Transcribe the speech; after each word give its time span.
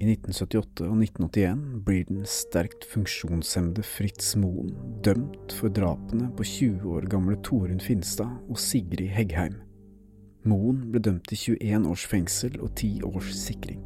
I 0.00 0.06
1978 0.08 0.86
og 0.86 1.02
1981 1.04 1.64
blir 1.84 2.06
den 2.08 2.22
sterkt 2.24 2.86
funksjonshemmede 2.88 3.82
Fritz 3.84 4.30
Moen 4.40 4.70
dømt 5.04 5.52
for 5.52 5.68
drapene 5.76 6.30
på 6.38 6.46
20 6.48 6.86
år 6.94 7.08
gamle 7.12 7.36
Torunn 7.44 7.82
Finstad 7.84 8.30
og 8.48 8.56
Sigrid 8.56 9.12
Heggheim. 9.12 9.58
Moen 10.48 10.86
ble 10.88 11.02
dømt 11.04 11.28
til 11.28 11.58
21 11.60 11.90
års 11.92 12.06
fengsel 12.08 12.56
og 12.64 12.72
10 12.72 13.04
års 13.10 13.28
sikring. 13.42 13.84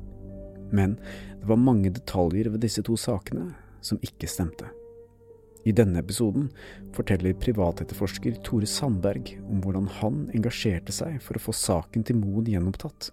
Men 0.71 0.95
det 1.40 1.50
var 1.50 1.58
mange 1.58 1.90
detaljer 1.90 2.53
ved 2.54 2.62
disse 2.62 2.86
to 2.86 2.94
sakene 2.94 3.49
som 3.82 3.99
ikke 4.07 4.31
stemte. 4.31 4.71
I 5.65 5.73
denne 5.73 6.03
episoden 6.05 6.51
forteller 6.95 7.37
privatetterforsker 7.41 8.37
Tore 8.45 8.69
Sandberg 8.69 9.35
om 9.49 9.63
hvordan 9.64 9.89
han 10.01 10.25
engasjerte 10.37 10.93
seg 10.93 11.17
for 11.25 11.39
å 11.39 11.45
få 11.46 11.57
saken 11.57 12.05
til 12.05 12.21
Moen 12.21 12.51
gjenopptatt, 12.53 13.11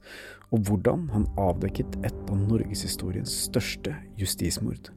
og 0.52 0.68
hvordan 0.68 1.08
han 1.14 1.30
avdekket 1.40 2.02
et 2.04 2.26
av 2.28 2.42
norgeshistoriens 2.42 3.38
største 3.48 3.96
justismord. 4.20 4.92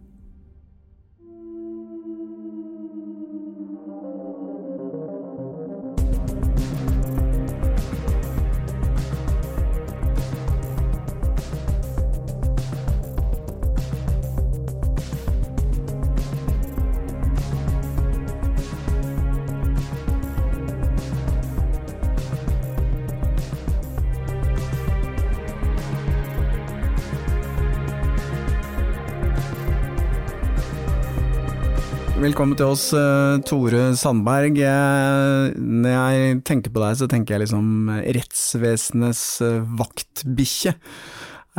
Velkommen 32.25 32.57
til 32.57 32.71
oss, 32.73 32.87
eh, 32.97 33.37
Tore 33.45 33.91
Sandberg. 34.01 34.57
Når 34.57 35.91
jeg 35.93 36.39
tenker 36.49 36.73
på 36.73 36.81
deg, 36.81 36.95
så 36.97 37.09
tenker 37.11 37.35
jeg 37.35 37.43
liksom 37.43 37.91
rettsvesenets 38.17 39.25
eh, 39.45 39.67
vaktbikkje. 39.77 40.73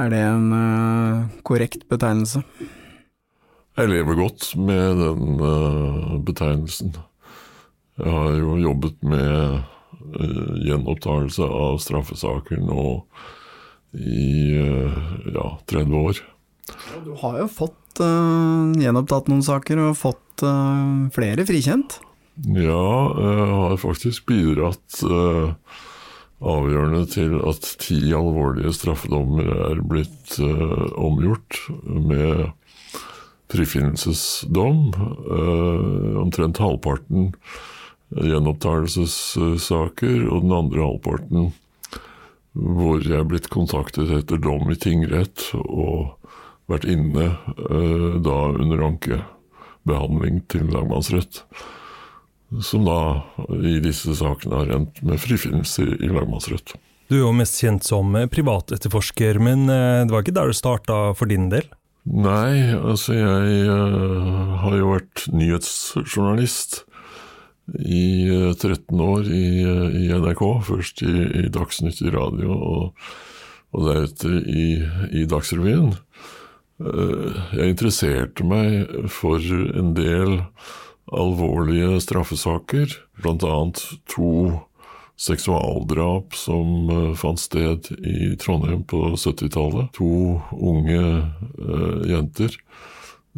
Er 0.02 0.09
det 0.09 0.23
en 0.25 0.47
uh, 0.49 1.27
korrekt 1.45 1.85
betegnelse? 1.91 2.41
Jeg 3.77 3.91
lever 3.91 4.17
godt 4.17 4.47
med 4.57 5.03
den 5.03 5.38
uh, 5.38 6.17
betegnelsen. 6.25 6.97
Jeg 8.02 8.17
har 8.17 8.33
jo 8.39 8.57
jobbet 8.57 8.97
med 9.05 9.61
uh, 10.17 10.52
gjenopptakelse 10.66 11.45
av 11.45 11.77
straffesaker 11.85 12.66
nå 12.66 12.89
i 13.94 14.57
ja, 15.29 15.47
30 15.69 15.97
år. 16.02 16.25
Du 17.05 17.13
har 17.22 17.44
jo 17.44 17.50
fått 17.53 18.02
gjenopptatt 18.02 19.29
noen 19.31 19.45
saker 19.45 19.79
og 19.85 19.94
fått 19.95 20.25
uh, 20.44 21.08
flere 21.16 21.45
frikjent? 21.47 22.02
Ja, 22.52 23.16
jeg 23.16 23.47
har 23.53 23.80
faktisk 23.80 24.25
bidratt 24.28 25.00
uh, 25.08 25.55
avgjørende 26.44 27.05
til 27.14 27.39
at 27.47 27.64
ti 27.80 28.11
alvorlige 28.16 28.73
straffedommer 28.75 29.47
er 29.72 29.80
blitt 29.88 30.36
omgjort 31.00 31.72
med 31.88 32.52
frifinnelsesdom. 33.53 34.91
omtrent 36.19 36.59
halvparten 36.59 37.31
gjenopptakelsessaker, 38.11 40.28
og 40.28 40.41
den 40.44 40.53
andre 40.59 40.81
halvparten 40.83 41.53
hvor 42.56 43.03
jeg 43.03 43.19
er 43.19 43.28
blitt 43.28 43.50
kontaktet 43.52 44.11
etter 44.16 44.39
dom 44.39 44.69
i 44.72 44.78
tingrett 44.80 45.50
og 45.56 46.16
vært 46.72 46.88
inne 46.89 47.28
da 48.23 48.38
under 48.52 48.83
anke 48.86 49.19
behandling 49.88 50.41
til 50.51 50.68
lagmannsrett. 50.73 51.44
Som 52.63 52.85
da 52.88 53.00
i 53.57 53.79
disse 53.84 54.13
sakene 54.18 54.62
har 54.62 54.75
endt 54.78 55.01
med 55.06 55.22
frifinnelse 55.22 55.88
i 55.97 56.12
lagmannsrett. 56.12 56.75
Du 57.09 57.18
er 57.18 57.25
jo 57.25 57.34
mest 57.38 57.59
kjent 57.62 57.85
som 57.85 58.16
privatetterforsker, 58.34 59.38
men 59.41 59.68
eh, 59.69 60.06
det 60.06 60.13
var 60.13 60.23
ikke 60.25 60.38
der 60.38 60.50
det 60.50 60.57
starta 60.57 61.00
for 61.18 61.29
din 61.29 61.51
del? 61.51 61.68
Nei, 62.06 62.69
altså 62.78 63.16
jeg 63.18 63.63
uh, 63.66 64.57
har 64.62 64.75
jo 64.78 64.91
vært 64.91 65.23
nyhetsjournalist 65.34 66.84
i 67.81 68.29
uh, 68.29 68.52
eh, 68.52 68.53
13 68.53 69.02
år 69.02 69.25
i, 69.25 69.47
uh, 69.66 69.88
i, 69.90 70.03
NRK. 70.13 70.44
Først 70.67 71.02
i, 71.02 71.13
i 71.41 71.50
Dagsnytt 71.50 72.03
i 72.06 72.13
radio, 72.13 72.53
og, 72.53 73.07
og 73.73 73.88
deretter 73.90 74.38
i, 74.38 74.67
i 75.17 75.25
Dagsrevyen. 75.29 75.96
Eh, 76.75 77.36
jeg 77.56 77.72
interesserte 77.72 78.44
meg 78.47 79.08
for 79.12 79.40
en 79.40 79.94
del 79.96 80.41
alvorlige 81.16 82.02
straffesaker, 82.03 82.97
bl.a. 83.24 83.59
to 84.12 84.31
seksualdrap 85.16 86.35
som 86.35 86.90
eh, 86.91 87.14
fant 87.16 87.40
sted 87.40 87.88
i 88.03 88.34
Trondheim 88.41 88.84
på 88.84 89.14
70-tallet. 89.16 89.94
To 89.96 90.41
unge 90.52 91.00
uh, 91.00 92.03
jenter 92.09 92.59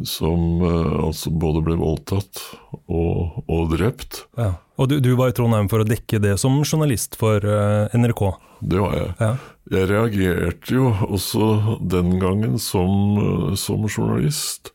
som 0.06 0.62
uh, 0.62 1.06
altså 1.08 1.32
både 1.34 1.62
ble 1.66 1.76
voldtatt 1.80 2.42
og, 2.86 3.42
og 3.46 3.74
drept. 3.74 4.24
Ja. 4.38 4.54
Og 4.78 4.90
du, 4.90 4.98
du, 5.02 5.12
var 5.18 5.32
i 5.32 5.36
Trondheim 5.36 5.70
for 5.70 5.82
å 5.82 5.88
dekke 5.88 6.20
det 6.22 6.36
som 6.38 6.60
journalist 6.62 7.18
for 7.18 7.42
uh, 7.42 7.90
NRK? 7.96 8.24
Det 8.60 8.82
var 8.82 8.96
jeg. 8.98 9.12
Ja. 9.22 9.32
Jeg 9.68 9.90
reagerte 9.90 10.74
jo 10.74 10.92
også 11.08 11.78
den 11.92 12.16
gangen 12.22 12.56
som, 12.62 13.54
som 13.58 13.84
journalist. 13.90 14.72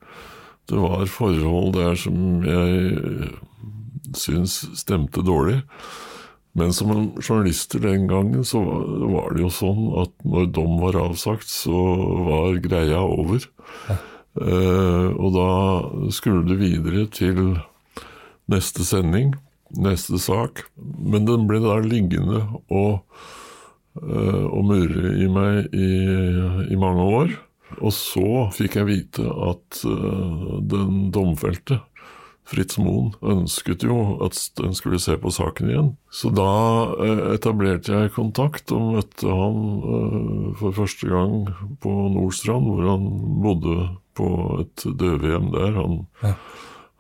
Det 0.70 0.80
var 0.80 1.08
forhold 1.10 1.74
der 1.76 1.98
som 2.00 2.46
jeg 2.46 3.32
syns 4.16 4.62
stemte 4.78 5.24
dårlig. 5.26 5.64
Men 6.54 6.74
som 6.74 6.92
journalister 7.18 7.82
den 7.82 8.08
gangen 8.08 8.46
så 8.46 8.62
var 8.62 9.34
det 9.34 9.42
jo 9.42 9.50
sånn 9.54 9.86
at 10.04 10.14
når 10.22 10.52
dom 10.54 10.78
var 10.84 11.00
avsagt, 11.02 11.50
så 11.50 11.80
var 12.28 12.60
greia 12.62 13.02
over. 13.02 13.48
Ja. 13.90 13.98
Uh, 14.34 15.14
og 15.14 15.36
da 15.36 15.50
skulle 16.14 16.48
det 16.48 16.58
videre 16.58 17.06
til 17.14 17.40
neste 18.50 18.86
sending, 18.86 19.36
neste 19.78 20.18
sak. 20.22 20.66
Men 20.78 21.30
den 21.30 21.46
ble 21.50 21.62
da 21.62 21.78
liggende 21.86 22.42
og, 22.74 23.04
uh, 24.02 24.46
og 24.50 24.70
murre 24.72 25.16
i 25.22 25.30
meg 25.30 25.70
i, 25.70 25.90
i, 26.66 26.78
mange 26.82 27.10
år. 27.22 27.40
Og 27.80 27.94
så 27.94 28.50
fikk 28.58 28.80
jeg 28.82 28.90
vite 28.90 29.26
at 29.26 29.84
uh, 29.86 30.60
den 30.66 31.10
domfelte 31.14 31.84
Fritz 32.44 32.76
Moen 32.82 33.14
ønsket 33.24 33.86
jo 33.86 34.18
at 34.26 34.36
en 34.66 34.74
skulle 34.76 34.98
se 35.00 35.14
på 35.16 35.32
saken 35.32 35.70
igjen. 35.70 35.94
Så 36.12 36.28
da 36.36 36.92
etablerte 37.32 37.94
jeg 37.94 38.12
kontakt 38.18 38.74
og 38.76 38.98
møtte 38.98 39.30
han 39.32 39.62
for 40.60 40.76
første 40.76 41.08
gang 41.08 41.46
på 41.80 41.94
Nordstrand, 42.18 42.68
hvor 42.68 42.90
han 42.90 43.08
bodde 43.46 43.78
på 44.18 44.28
et 44.64 44.86
døvehjem 45.00 45.50
der. 45.54 45.72
Han, 45.78 45.98
ja. 46.24 46.34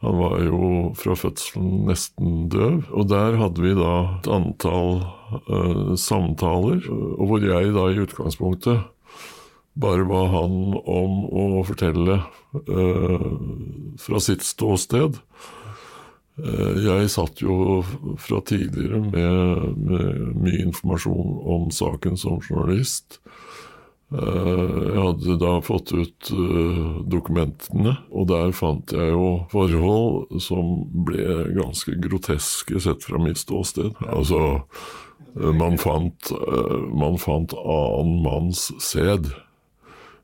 han, 0.03 0.19
var 0.22 0.38
jo 0.44 0.69
fra 1.00 1.18
fødselen 1.19 1.85
nesten 1.90 2.47
døv. 2.53 2.84
Og 2.91 3.09
der 3.12 3.40
hadde 3.41 3.63
vi 3.63 3.75
da 3.78 3.94
et 4.18 4.31
antall 4.31 5.03
uh, 5.50 5.94
samtaler, 6.00 6.84
og 6.90 7.29
hvor 7.29 7.46
jeg 7.46 7.75
da 7.75 7.88
i 7.90 8.02
utgangspunktet 8.03 8.90
bare 9.73 10.06
ba 10.06 10.28
han 10.29 10.75
om 10.78 11.23
å 11.34 11.63
fortelle 11.66 12.19
uh, 12.69 13.29
fra 14.02 14.22
sitt 14.22 14.46
ståsted. 14.46 15.18
Uh, 16.38 16.73
jeg 16.81 17.09
satt 17.13 17.41
jo 17.41 17.81
fra 18.22 18.41
tidligere 18.46 19.02
med, 19.06 19.66
med 19.78 20.22
mye 20.46 20.62
informasjon 20.68 21.34
om 21.56 21.68
saken 21.73 22.18
som 22.19 22.41
journalist. 22.41 23.19
Eh, 24.13 24.73
jeg 24.93 24.99
hadde 25.01 25.35
da 25.41 25.53
fått 25.65 25.93
ut 25.95 26.29
eh, 26.35 26.81
dokumentene, 27.09 27.95
og 28.13 28.27
der 28.29 28.51
fant 28.53 28.93
jeg 28.93 29.09
jo 29.15 29.29
forhold 29.49 30.41
som 30.43 30.83
ble 31.07 31.47
ganske 31.55 31.95
groteske 32.03 32.81
sett 32.83 33.05
fra 33.07 33.21
mitt 33.21 33.41
ståsted. 33.41 33.97
Altså, 34.05 34.43
eh, 35.33 35.53
man 35.57 35.79
fant, 35.81 36.29
man 36.93 37.17
fant 37.21 37.57
annen 37.57 38.21
manns 38.25 38.69
sæd. 38.83 39.31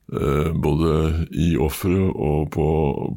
Både 0.10 1.28
i 1.38 1.52
offeret 1.62 2.16
og 2.18 2.48
på, 2.56 2.68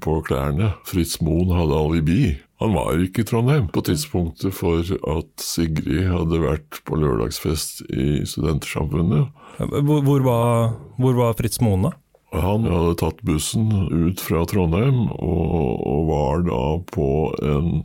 på 0.05 0.19
klærne. 0.27 0.75
Fritz 0.89 1.21
Moen 1.25 1.55
hadde 1.56 1.79
alibi. 1.79 2.23
Han 2.62 2.77
var 2.77 3.00
ikke 3.00 3.25
i 3.25 3.27
Trondheim 3.27 3.67
på 3.73 3.83
tidspunktet 3.89 4.55
for 4.55 4.85
at 4.87 5.31
Sigrid 5.43 6.05
hadde 6.12 6.43
vært 6.44 6.79
på 6.87 6.99
lørdagsfest 7.00 7.83
i 7.91 8.23
Studentersamfunnet. 8.29 9.33
Hvor, 9.59 10.05
hvor, 10.06 10.23
var, 10.27 10.77
hvor 11.00 11.17
var, 11.19 11.35
Fritz 11.39 11.59
Moen, 11.65 11.89
da? 11.89 11.94
Han 12.33 12.69
hadde 12.69 12.94
tatt 13.03 13.19
bussen 13.27 13.67
ut 13.91 14.23
fra 14.23 14.44
Trondheim 14.49 15.09
og, 15.11 15.83
og 15.89 16.06
var 16.09 16.47
da 16.47 16.62
på 16.94 17.09
en 17.43 17.83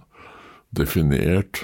definert 0.78 1.64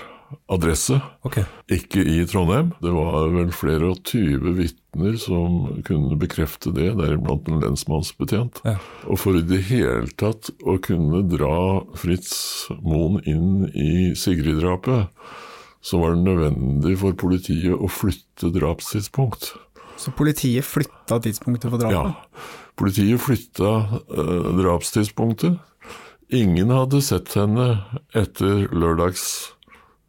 adresse, 0.51 0.97
okay. 1.27 1.45
ikke 1.71 2.03
i 2.03 2.23
Trondheim. 2.29 2.71
Det 2.83 2.91
var 2.93 3.29
vel 3.33 3.51
flere 3.55 3.91
og 3.93 4.01
tyve 4.07 4.53
vitner 4.57 5.17
som 5.21 5.81
kunne 5.87 6.17
bekrefte 6.19 6.73
det, 6.75 6.91
deriblant 6.99 7.49
en 7.49 7.63
lensmannsbetjent. 7.63 8.61
Ja. 8.67 8.77
Og 9.07 9.21
for 9.23 9.39
i 9.39 9.45
det 9.47 9.63
hele 9.69 10.09
tatt 10.19 10.51
å 10.63 10.77
kunne 10.83 11.23
dra 11.31 11.55
Fritz 11.99 12.33
Moen 12.83 13.21
inn 13.29 13.67
i 13.71 14.13
Sigrid-drapet, 14.17 15.11
så 15.83 15.99
var 15.99 16.13
det 16.13 16.23
nødvendig 16.23 16.95
for 17.01 17.15
politiet 17.19 17.75
å 17.75 17.89
flytte 17.91 18.53
drapstidspunkt. 18.55 19.51
Så 19.99 20.13
politiet 20.15 20.65
flytta 20.65 21.19
tidspunktet 21.23 21.71
for 21.71 21.81
drapet? 21.81 22.15
Ja. 22.15 22.71
Politiet 22.79 23.21
flytta 23.21 23.73
eh, 23.93 24.47
drapstidspunktet. 24.61 25.59
Ingen 26.33 26.71
hadde 26.73 27.01
sett 27.05 27.35
henne 27.37 27.83
etter 28.17 28.65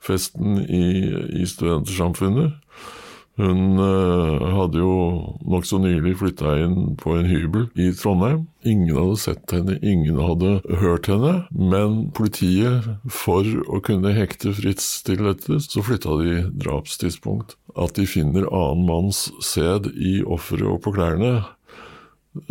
lørdagsfesten 0.04 0.66
i, 0.68 1.40
i 1.40 1.46
Studentersamfunnet. 1.46 2.52
Hun 3.36 3.80
uh, 3.80 4.38
hadde 4.54 4.78
jo 4.78 5.34
nokså 5.42 5.80
nylig 5.82 6.12
flytta 6.20 6.52
inn 6.62 6.94
på 7.00 7.16
en 7.18 7.26
hybel 7.26 7.66
i 7.74 7.88
Trondheim. 7.90 8.46
Ingen 8.62 8.94
hadde 8.94 9.16
sett 9.18 9.50
henne, 9.50 9.74
ingen 9.82 10.20
hadde 10.22 10.60
hørt 10.78 11.08
henne. 11.10 11.48
Men 11.50 12.12
politiet, 12.14 12.86
for 13.10 13.42
å 13.66 13.80
kunne 13.82 14.14
hekte 14.14 14.54
Fritz 14.54 15.02
til 15.02 15.24
dette, 15.26 15.58
så 15.58 15.82
flytta 15.82 16.14
de 16.22 16.44
drapstidspunkt. 16.62 17.56
At 17.74 17.98
de 17.98 18.06
finner 18.06 18.46
annen 18.54 18.86
manns 18.86 19.26
sæd 19.42 19.90
i 19.98 20.20
offeret 20.22 20.70
og 20.70 20.84
på 20.84 20.94
klærne, 20.94 21.40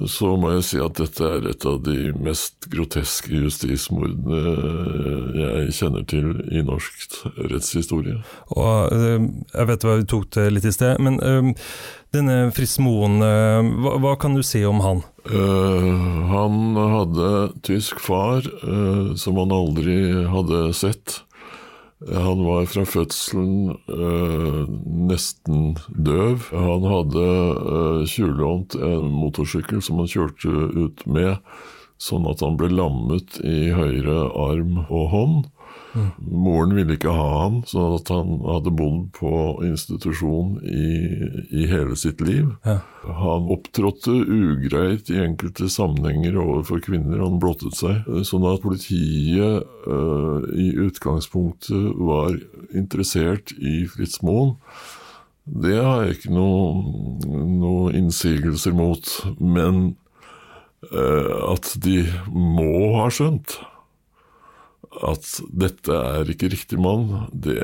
så 0.07 0.33
må 0.39 0.53
jeg 0.53 0.63
si 0.63 0.79
at 0.79 0.95
dette 0.95 1.27
er 1.27 1.47
et 1.51 1.65
av 1.67 1.81
de 1.83 2.13
mest 2.23 2.69
groteske 2.71 3.35
justismordene 3.35 4.37
jeg 5.35 5.75
kjenner 5.75 6.05
til 6.07 6.29
i 6.55 6.63
norsk 6.63 7.17
rettshistorie. 7.51 8.21
Og 8.55 8.95
eh, 8.95 9.27
jeg 9.51 9.69
vet 9.73 9.83
hva 9.87 9.97
vi 9.99 10.07
tok 10.13 10.29
det 10.37 10.47
litt 10.55 10.69
i 10.69 10.73
sted, 10.75 11.01
men 11.03 11.19
eh, 11.19 11.67
denne 12.15 12.37
Fritz 12.55 12.77
Moen, 12.83 13.19
eh, 13.25 13.73
hva, 13.83 13.97
hva 13.99 14.15
kan 14.21 14.37
du 14.37 14.43
si 14.45 14.63
om 14.67 14.79
han? 14.85 15.03
Eh, 15.27 15.91
han 16.31 16.79
hadde 16.79 17.29
tysk 17.67 17.99
far 18.03 18.39
eh, 18.43 19.13
som 19.19 19.39
han 19.41 19.51
aldri 19.55 19.99
hadde 20.31 20.65
sett. 20.79 21.21
Han 22.11 22.41
var 22.43 22.65
fra 22.67 22.83
fødselen 22.83 23.77
eh, 23.87 24.63
nesten 25.07 25.77
døv. 25.87 26.49
Han 26.51 26.87
hadde 26.89 27.23
eh, 27.23 28.01
tjuvlånt 28.11 28.75
en 28.75 29.07
motorsykkel 29.13 29.79
som 29.83 30.01
han 30.01 30.11
kjørte 30.11 30.51
ut 30.75 31.05
med, 31.07 31.39
sånn 32.01 32.27
at 32.27 32.43
han 32.43 32.59
ble 32.59 32.73
lammet 32.73 33.39
i 33.47 33.71
høyre 33.71 34.17
arm 34.35 34.81
og 34.89 35.05
hånd. 35.13 35.47
Moren 36.17 36.73
ville 36.75 36.95
ikke 36.97 37.13
ha 37.13 37.27
han, 37.43 37.59
så 37.69 37.83
at 37.97 38.09
han 38.13 38.39
hadde 38.47 38.73
bodd 38.73 39.11
på 39.17 39.33
institusjon 39.67 40.55
i, 40.65 40.87
i 41.53 41.67
hele 41.69 41.97
sitt 41.99 42.21
liv. 42.25 42.49
Ja. 42.65 42.79
Han 43.19 43.49
opptrådte 43.53 44.13
ugreit 44.13 45.11
i 45.13 45.19
enkelte 45.21 45.69
sammenhenger 45.69 46.39
overfor 46.41 46.81
kvinner, 46.83 47.21
han 47.21 47.39
blottet 47.43 47.77
seg. 47.77 48.07
Sånn 48.25 48.47
at 48.49 48.63
politiet 48.63 49.63
øh, 49.85 50.47
i 50.57 50.71
utgangspunktet 50.87 51.93
var 51.99 52.37
interessert 52.73 53.53
i 53.59 53.83
Fritz 53.91 54.21
Moen. 54.25 54.55
Det 55.43 55.75
har 55.75 56.05
jeg 56.05 56.17
ikke 56.17 56.33
noen 56.33 57.59
noe 57.59 57.91
innsigelser 57.99 58.73
mot, 58.77 59.09
men 59.43 59.97
øh, 60.89 61.31
at 61.51 61.75
de 61.83 61.99
må 62.31 62.95
ha 63.01 63.09
skjønt 63.11 63.59
at 65.01 65.29
dette 65.49 65.95
er 66.17 66.29
ikke 66.29 66.51
riktig 66.53 66.79
mann, 66.81 67.27
det, 67.33 67.57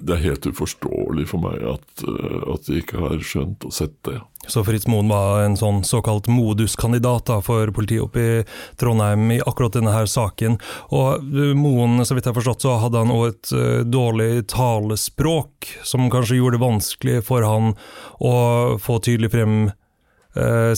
det 0.00 0.16
er 0.16 0.24
helt 0.24 0.50
uforståelig 0.50 1.28
for 1.30 1.44
meg 1.44 1.62
at, 1.76 2.04
at 2.04 2.68
de 2.68 2.80
ikke 2.80 3.00
har 3.02 3.22
skjønt 3.24 3.66
og 3.68 3.74
sett 3.74 3.96
det. 4.08 4.18
Så 4.48 4.64
Fritz 4.64 4.86
Moen 4.88 5.10
var 5.10 5.44
en 5.44 5.56
sånn 5.58 5.82
såkalt 5.86 6.26
moduskandidat 6.32 7.28
da, 7.28 7.38
for 7.44 7.70
politiet 7.76 8.06
oppe 8.06 8.22
i 8.22 8.38
Trondheim 8.80 9.28
i 9.36 9.40
akkurat 9.44 9.76
denne 9.76 9.92
her 9.94 10.08
saken. 10.10 10.56
Og 10.96 11.20
eh, 11.20 11.52
Moen, 11.58 12.00
så 12.06 12.16
vidt 12.16 12.26
jeg 12.26 12.32
har 12.32 12.40
forstått, 12.40 12.64
så 12.64 12.78
hadde 12.82 13.04
han 13.04 13.12
òg 13.14 13.26
et 13.28 13.52
eh, 13.54 13.82
dårlig 13.84 14.46
talespråk, 14.50 15.68
som 15.86 16.08
kanskje 16.12 16.40
gjorde 16.40 16.56
det 16.56 16.64
vanskelig 16.64 17.20
for 17.28 17.46
han 17.46 17.74
å 18.16 18.32
få 18.80 18.98
tydelig 19.04 19.32
frem 19.36 19.60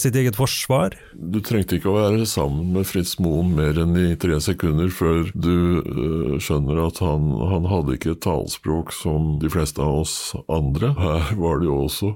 sitt 0.01 0.17
eget 0.17 0.37
forsvar. 0.39 0.95
Du 1.13 1.41
trengte 1.45 1.77
ikke 1.77 1.91
å 1.91 1.99
være 1.99 2.25
sammen 2.29 2.71
med 2.73 2.87
Fritz 2.89 3.19
Moen 3.21 3.51
mer 3.57 3.77
enn 3.83 3.93
i 4.01 4.15
tre 4.21 4.39
sekunder 4.41 4.89
før 4.93 5.27
du 5.35 5.83
øh, 5.83 6.39
skjønner 6.41 6.81
at 6.87 7.01
han, 7.05 7.29
han 7.51 7.67
hadde 7.69 7.97
ikke 7.99 8.15
et 8.15 8.23
talespråk 8.25 8.95
som 8.97 9.35
de 9.43 9.51
fleste 9.53 9.83
av 9.83 10.03
oss 10.03 10.15
andre. 10.53 10.95
Her 10.97 11.35
var 11.37 11.61
det 11.61 11.69
jo 11.69 11.77
også, 11.85 12.13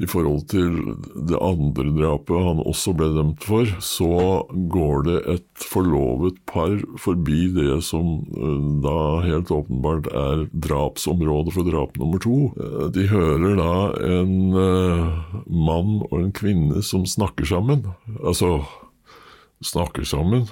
i 0.00 0.08
forhold 0.08 0.46
til 0.52 0.78
det 1.28 1.40
andre 1.40 1.92
drapet 1.96 2.46
han 2.48 2.62
også 2.64 2.94
ble 2.96 3.10
dømt 3.18 3.44
for, 3.44 3.68
så 3.84 4.10
går 4.72 5.06
det 5.08 5.18
et 5.36 5.66
forlovet 5.70 6.40
par 6.48 6.78
forbi 7.00 7.50
det 7.56 7.80
som 7.86 8.22
øh, 8.32 8.80
da 8.84 8.96
helt 9.26 9.52
åpenbart 9.52 10.10
er 10.14 10.46
drapsområdet 10.54 11.56
for 11.56 11.68
drap 11.68 12.00
nummer 12.00 12.24
to. 12.24 12.38
Eh, 12.56 12.88
De 12.96 13.06
hører 13.10 13.56
da 13.60 13.74
en 14.06 14.32
mann 15.46 16.00
og 16.08 16.16
en 16.18 16.32
kvinne 16.34 16.69
som 16.86 17.06
snakker 17.08 17.48
sammen. 17.48 17.84
Altså, 18.22 18.60
snakker 19.64 20.06
sammen. 20.08 20.48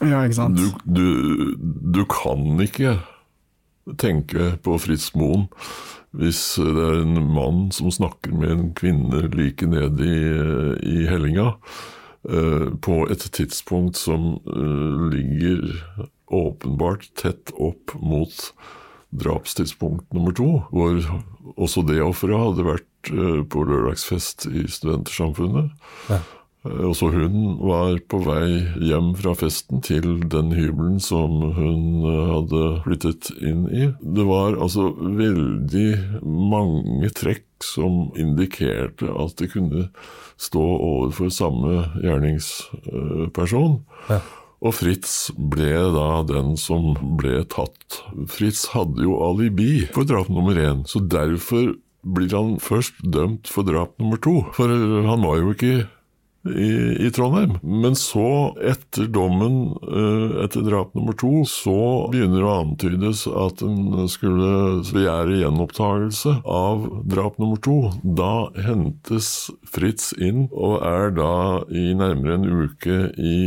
Ja, 0.00 0.22
ikke 0.24 0.38
sant? 0.38 0.60
Du, 0.60 0.70
du, 0.84 1.56
du 1.94 2.04
kan 2.08 2.54
ikke 2.64 2.98
tenke 4.00 4.54
på 4.64 4.78
Fritz 4.80 5.10
Moen 5.18 5.48
hvis 6.14 6.54
det 6.62 6.84
er 6.86 7.00
en 7.02 7.18
mann 7.34 7.66
som 7.74 7.90
snakker 7.90 8.36
med 8.38 8.52
en 8.52 8.68
kvinne 8.78 9.24
like 9.34 9.66
ned 9.66 9.98
i, 9.98 10.16
i 10.94 11.04
hellinga, 11.10 11.56
Uh, 12.24 12.72
på 12.80 13.02
et 13.12 13.20
tidspunkt 13.36 13.98
som 14.00 14.38
uh, 14.48 15.10
ligger 15.12 15.74
åpenbart 16.32 17.10
tett 17.20 17.52
opp 17.60 17.92
mot 18.00 18.32
drapstidspunkt 19.14 20.12
nummer 20.14 20.34
to, 20.36 20.48
hvor 20.74 20.98
også 21.56 21.84
det 21.86 22.00
offeret 22.02 22.40
hadde 22.40 22.66
vært 22.66 23.12
eh, 23.12 23.42
på 23.50 23.66
lørdagsfest 23.68 24.48
i 24.50 24.64
Studentersamfunnet. 24.70 25.70
Ja. 26.10 26.20
Eh, 26.64 26.80
Også 26.88 27.10
hun 27.12 27.58
var 27.60 27.98
på 28.08 28.20
vei 28.24 28.64
hjem 28.80 29.12
fra 29.18 29.34
festen 29.38 29.82
til 29.84 30.22
den 30.32 30.52
hybelen 30.56 31.00
som 31.04 31.36
hun 31.56 32.04
eh, 32.08 32.20
hadde 32.32 32.62
flyttet 32.86 33.30
inn 33.40 33.66
i. 33.68 33.90
Det 34.00 34.24
var 34.28 34.56
altså 34.56 34.90
veldig 34.98 35.88
mange 36.24 37.12
trekk 37.14 37.44
som 37.64 38.08
indikerte 38.20 39.08
at 39.08 39.36
de 39.40 39.48
kunne 39.52 39.88
stå 40.40 40.62
overfor 40.64 41.30
samme 41.32 41.84
gjerningsperson. 42.02 43.78
Ja. 44.10 44.20
Og 44.64 44.72
Fritz 44.72 45.28
ble 45.36 45.72
da 45.92 46.22
den 46.24 46.54
som 46.56 46.94
ble 47.20 47.42
tatt. 47.52 48.00
Fritz 48.32 48.64
hadde 48.72 49.04
jo 49.04 49.18
alibi 49.26 49.84
for 49.92 50.08
drap 50.08 50.30
nummer 50.32 50.56
én, 50.56 50.86
så 50.88 51.02
derfor 51.04 51.74
blir 52.04 52.32
han 52.32 52.56
først 52.60 52.96
dømt 53.04 53.48
for 53.48 53.68
drap 53.68 53.98
nummer 54.00 54.20
to. 54.24 54.40
For 54.56 54.72
han 54.72 55.24
var 55.24 55.40
jo 55.40 55.52
ikke 55.52 55.74
i, 56.48 57.06
i 57.06 57.10
Trondheim. 57.14 57.56
Men 57.62 57.96
så, 57.96 58.54
etter 58.60 59.08
dommen 59.12 59.74
eh, 59.84 60.44
etter 60.44 60.64
drap 60.66 60.94
nummer 60.96 61.16
to, 61.16 61.44
så 61.48 61.76
begynner 62.12 62.42
det 62.42 62.48
å 62.48 62.56
antydes 62.60 63.24
at 63.28 63.64
en 63.64 64.08
skulle 64.12 64.82
begjære 64.90 65.40
gjenopptakelse 65.40 66.36
av 66.44 66.86
drap 67.10 67.38
nummer 67.42 67.60
to. 67.64 67.78
Da 68.04 68.48
hentes 68.66 69.50
Fritz 69.68 70.12
inn 70.20 70.46
og 70.52 70.80
er 70.84 71.14
da 71.16 71.34
i 71.72 71.92
nærmere 71.96 72.38
en 72.38 72.48
uke 72.64 72.98
i, 73.16 73.38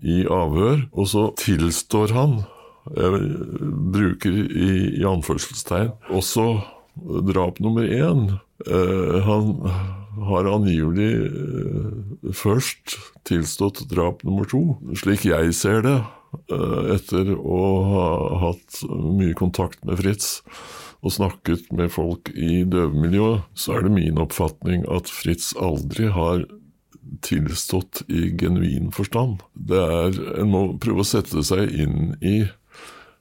i 0.00 0.22
avhør, 0.24 0.86
og 0.96 1.10
så 1.12 1.28
tilstår 1.40 2.16
han. 2.16 2.40
Jeg 2.96 3.20
bruker 3.92 4.34
i, 4.46 4.70
i 5.00 5.06
anførselstegn 5.06 5.90
også 6.14 6.46
drap 7.26 7.58
nummer 7.60 7.82
én. 7.82 8.28
Eh, 8.64 9.16
han 9.26 9.56
har 10.28 10.48
angivelig 10.48 11.10
eh, 11.26 12.32
først 12.36 12.96
tilstått 13.28 13.84
drap 13.90 14.24
nummer 14.26 14.48
to, 14.48 14.62
slik 14.98 15.26
jeg 15.28 15.54
ser 15.56 15.82
det, 15.86 15.96
eh, 16.52 16.82
etter 16.96 17.34
å 17.36 17.62
ha 17.90 18.08
hatt 18.46 18.82
mye 18.90 19.36
kontakt 19.38 19.84
med 19.84 20.00
Fritz 20.00 20.40
og 21.04 21.12
snakket 21.14 21.68
med 21.76 21.92
folk 21.92 22.32
i 22.34 22.64
døvemiljøet, 22.66 23.46
så 23.54 23.76
er 23.76 23.86
det 23.86 23.96
min 23.98 24.20
oppfatning 24.22 24.86
at 24.90 25.10
Fritz 25.12 25.52
aldri 25.60 26.08
har 26.10 26.46
tilstått 27.22 28.02
i 28.10 28.32
genuin 28.34 28.90
forstand. 28.94 29.44
Det 29.54 29.78
er, 29.78 30.16
En 30.40 30.50
må 30.50 30.62
prøve 30.82 31.04
å 31.04 31.06
sette 31.06 31.44
seg 31.46 31.70
inn 31.70 32.16
i 32.20 32.48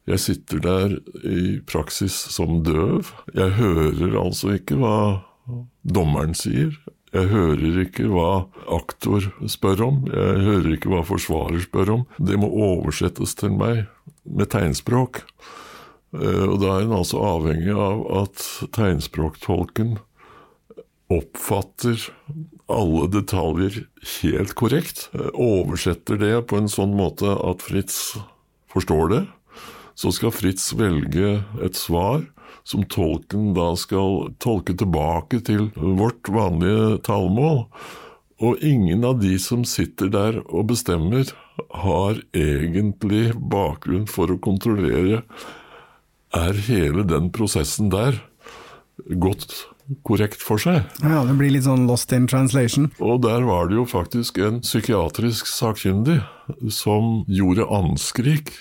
jeg 0.06 0.22
sitter 0.22 0.60
der 0.62 0.92
i 1.26 1.60
praksis 1.66 2.14
som 2.30 2.60
døv. 2.66 3.10
Jeg 3.34 3.56
hører 3.58 4.20
altså 4.22 4.54
ikke 4.54 4.78
hva 4.78 4.98
dommeren 5.86 6.36
sier. 6.38 6.74
Jeg 7.16 7.30
hører 7.32 7.78
ikke 7.86 8.10
hva 8.12 8.30
aktor 8.76 9.30
spør 9.48 9.86
om. 9.86 10.00
Jeg 10.12 10.42
hører 10.44 10.74
ikke 10.76 10.92
hva 10.92 11.04
forsvarer 11.08 11.62
spør 11.64 11.94
om. 12.00 12.02
Det 12.20 12.36
må 12.42 12.50
oversettes 12.50 13.38
til 13.40 13.56
meg 13.56 13.86
med 14.26 14.50
tegnspråk. 14.52 15.22
Eh, 16.16 16.44
og 16.44 16.60
da 16.64 16.74
er 16.74 16.88
en 16.88 16.98
altså 16.98 17.22
avhengig 17.24 17.72
av 17.72 18.04
at 18.24 18.44
tegnspråktolken 18.76 19.96
oppfatter 21.14 22.08
alle 22.72 23.08
detaljer 23.14 23.84
helt 24.20 24.56
korrekt. 24.58 25.08
Eh, 25.16 25.32
oversetter 25.32 26.20
det 26.20 26.36
på 26.50 26.60
en 26.60 26.72
sånn 26.72 26.96
måte 26.98 27.32
at 27.32 27.64
Fritz 27.64 28.18
forstår 28.74 29.12
det. 29.14 29.24
Så 29.96 30.12
skal 30.12 30.36
Fritz 30.36 30.74
velge 30.76 31.38
et 31.64 31.80
svar 31.80 32.26
som 32.64 32.86
tolken 32.86 33.54
da 33.58 33.74
skal 33.80 34.32
tolke 34.40 34.76
tilbake 34.78 35.42
til 35.46 35.70
vårt 35.76 36.30
vanlige 36.32 37.02
talemål. 37.08 37.66
Og 38.44 38.64
ingen 38.64 39.06
av 39.08 39.22
de 39.22 39.38
som 39.40 39.64
sitter 39.68 40.12
der 40.12 40.42
og 40.46 40.70
bestemmer, 40.74 41.30
har 41.72 42.18
egentlig 42.36 43.30
bakgrunn 43.52 44.10
for 44.12 44.32
å 44.32 44.40
kontrollere 44.44 45.22
er 46.36 46.60
hele 46.68 47.06
den 47.08 47.30
prosessen 47.32 47.88
der 47.94 48.20
gått 49.22 49.54
korrekt 50.08 50.42
for 50.42 50.62
seg. 50.62 50.84
Ja, 51.04 51.24
Det 51.26 51.36
blir 51.38 51.54
litt 51.54 51.68
sånn 51.68 51.88
lost 51.88 52.12
in 52.16 52.28
translation. 52.28 52.90
Og 53.00 53.22
der 53.26 53.46
var 53.48 53.70
det 53.70 53.78
jo 53.78 53.86
faktisk 53.88 54.40
en 54.42 54.62
psykiatrisk 54.66 55.48
sakkyndig 55.48 56.22
som 56.74 57.24
gjorde 57.28 57.70
anskrik 57.70 58.52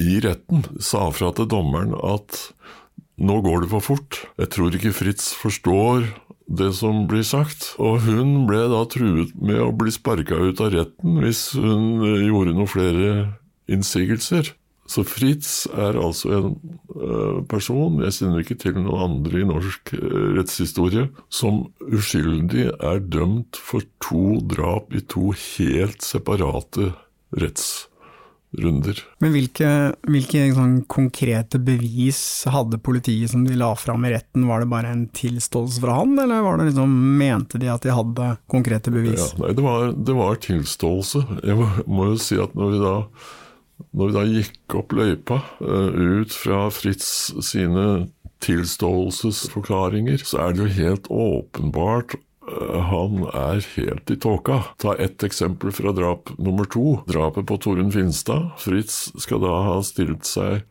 i 0.00 0.18
retten. 0.24 0.64
Sa 0.80 1.10
fra 1.14 1.32
til 1.36 1.48
dommeren 1.50 1.94
at 1.94 2.50
nå 3.16 3.38
går 3.44 3.64
det 3.64 3.70
for 3.70 3.84
fort. 3.84 4.20
Jeg 4.40 4.50
tror 4.54 4.74
ikke 4.74 4.94
Fritz 4.94 5.32
forstår 5.38 6.08
det 6.46 6.72
som 6.76 7.04
blir 7.10 7.24
sagt. 7.26 7.72
Og 7.78 8.02
hun 8.08 8.44
ble 8.48 8.64
da 8.72 8.82
truet 8.90 9.32
med 9.38 9.60
å 9.62 9.72
bli 9.76 9.94
sparka 9.94 10.38
ut 10.38 10.60
av 10.64 10.74
retten 10.74 11.22
hvis 11.22 11.52
hun 11.56 12.02
gjorde 12.02 12.56
noen 12.56 12.70
flere 12.70 13.08
innsigelser. 13.70 14.52
Så 14.84 15.00
Fritz 15.08 15.64
er 15.72 15.96
altså 15.96 16.32
en 16.36 16.50
uh, 16.92 17.40
person, 17.48 18.02
jeg 18.04 18.18
kjenner 18.18 18.42
ikke 18.42 18.58
til 18.60 18.74
noen 18.76 19.06
andre 19.06 19.40
i 19.40 19.46
norsk 19.48 19.94
uh, 19.96 20.34
rettshistorie, 20.36 21.06
som 21.32 21.62
uskyldig 21.88 22.66
er 22.74 23.00
dømt 23.00 23.56
for 23.56 23.86
to 24.04 24.42
drap 24.52 24.92
i 24.92 25.00
to 25.08 25.32
helt 25.32 26.04
separate 26.04 26.92
rettssaker 27.32 27.93
runder. 28.62 28.98
Men 29.22 29.32
hvilke, 29.34 29.68
hvilke 30.08 30.46
sånn, 30.54 30.76
konkrete 30.90 31.60
bevis 31.62 32.18
hadde 32.50 32.80
politiet 32.82 33.32
som 33.32 33.44
de 33.46 33.56
la 33.58 33.72
fram 33.78 34.04
i 34.06 34.12
retten? 34.14 34.46
Var 34.48 34.64
det 34.64 34.70
bare 34.72 34.92
en 34.94 35.06
tilståelse 35.14 35.82
fra 35.84 36.00
han, 36.00 36.16
eller 36.20 36.44
var 36.44 36.60
det 36.60 36.70
liksom, 36.70 36.98
mente 37.20 37.60
de 37.62 37.70
at 37.72 37.86
de 37.86 37.94
hadde 37.94 38.34
konkrete 38.50 38.92
bevis? 38.94 39.20
Ja, 39.20 39.44
nei, 39.44 39.54
det 39.56 39.64
var, 39.64 39.88
det 39.94 40.18
var 40.18 40.42
tilståelse. 40.48 41.24
Jeg 41.42 41.60
må, 41.60 41.70
må, 41.86 42.10
jo 42.12 42.20
si 42.22 42.40
at 42.40 42.54
når 42.58 42.74
vi 42.74 42.82
da, 42.82 42.96
når 43.92 44.10
vi 44.10 44.18
da 44.18 44.26
gikk 44.32 44.78
opp 44.82 44.94
løypa 44.96 45.40
uh, 45.62 46.20
ut 46.20 46.34
fra 46.34 46.66
Fritz 46.74 47.08
sine 47.46 48.06
tilståelsesforklaringer, 48.44 50.20
så 50.26 50.46
er 50.46 50.54
det 50.54 50.64
jo 50.66 50.78
helt 50.82 51.06
åpenbart 51.08 52.18
Eh, 52.18 52.33
han 52.90 53.22
er 53.30 53.62
helt 53.74 54.10
i 54.10 54.16
tåka. 54.20 54.60
Ta 54.82 54.94
ett 55.00 55.22
eksempel 55.24 55.72
fra 55.72 55.92
drap 55.96 56.32
nummer 56.38 56.68
to. 56.68 56.98
Drapet 57.08 57.46
på 57.48 57.56
Torunn 57.56 57.92
Finstad. 57.92 58.50
Fritz 58.60 59.08
skal 59.22 59.40
da 59.44 59.54
ha 59.68 59.78
stilt 59.86 60.28
seg 60.28 60.64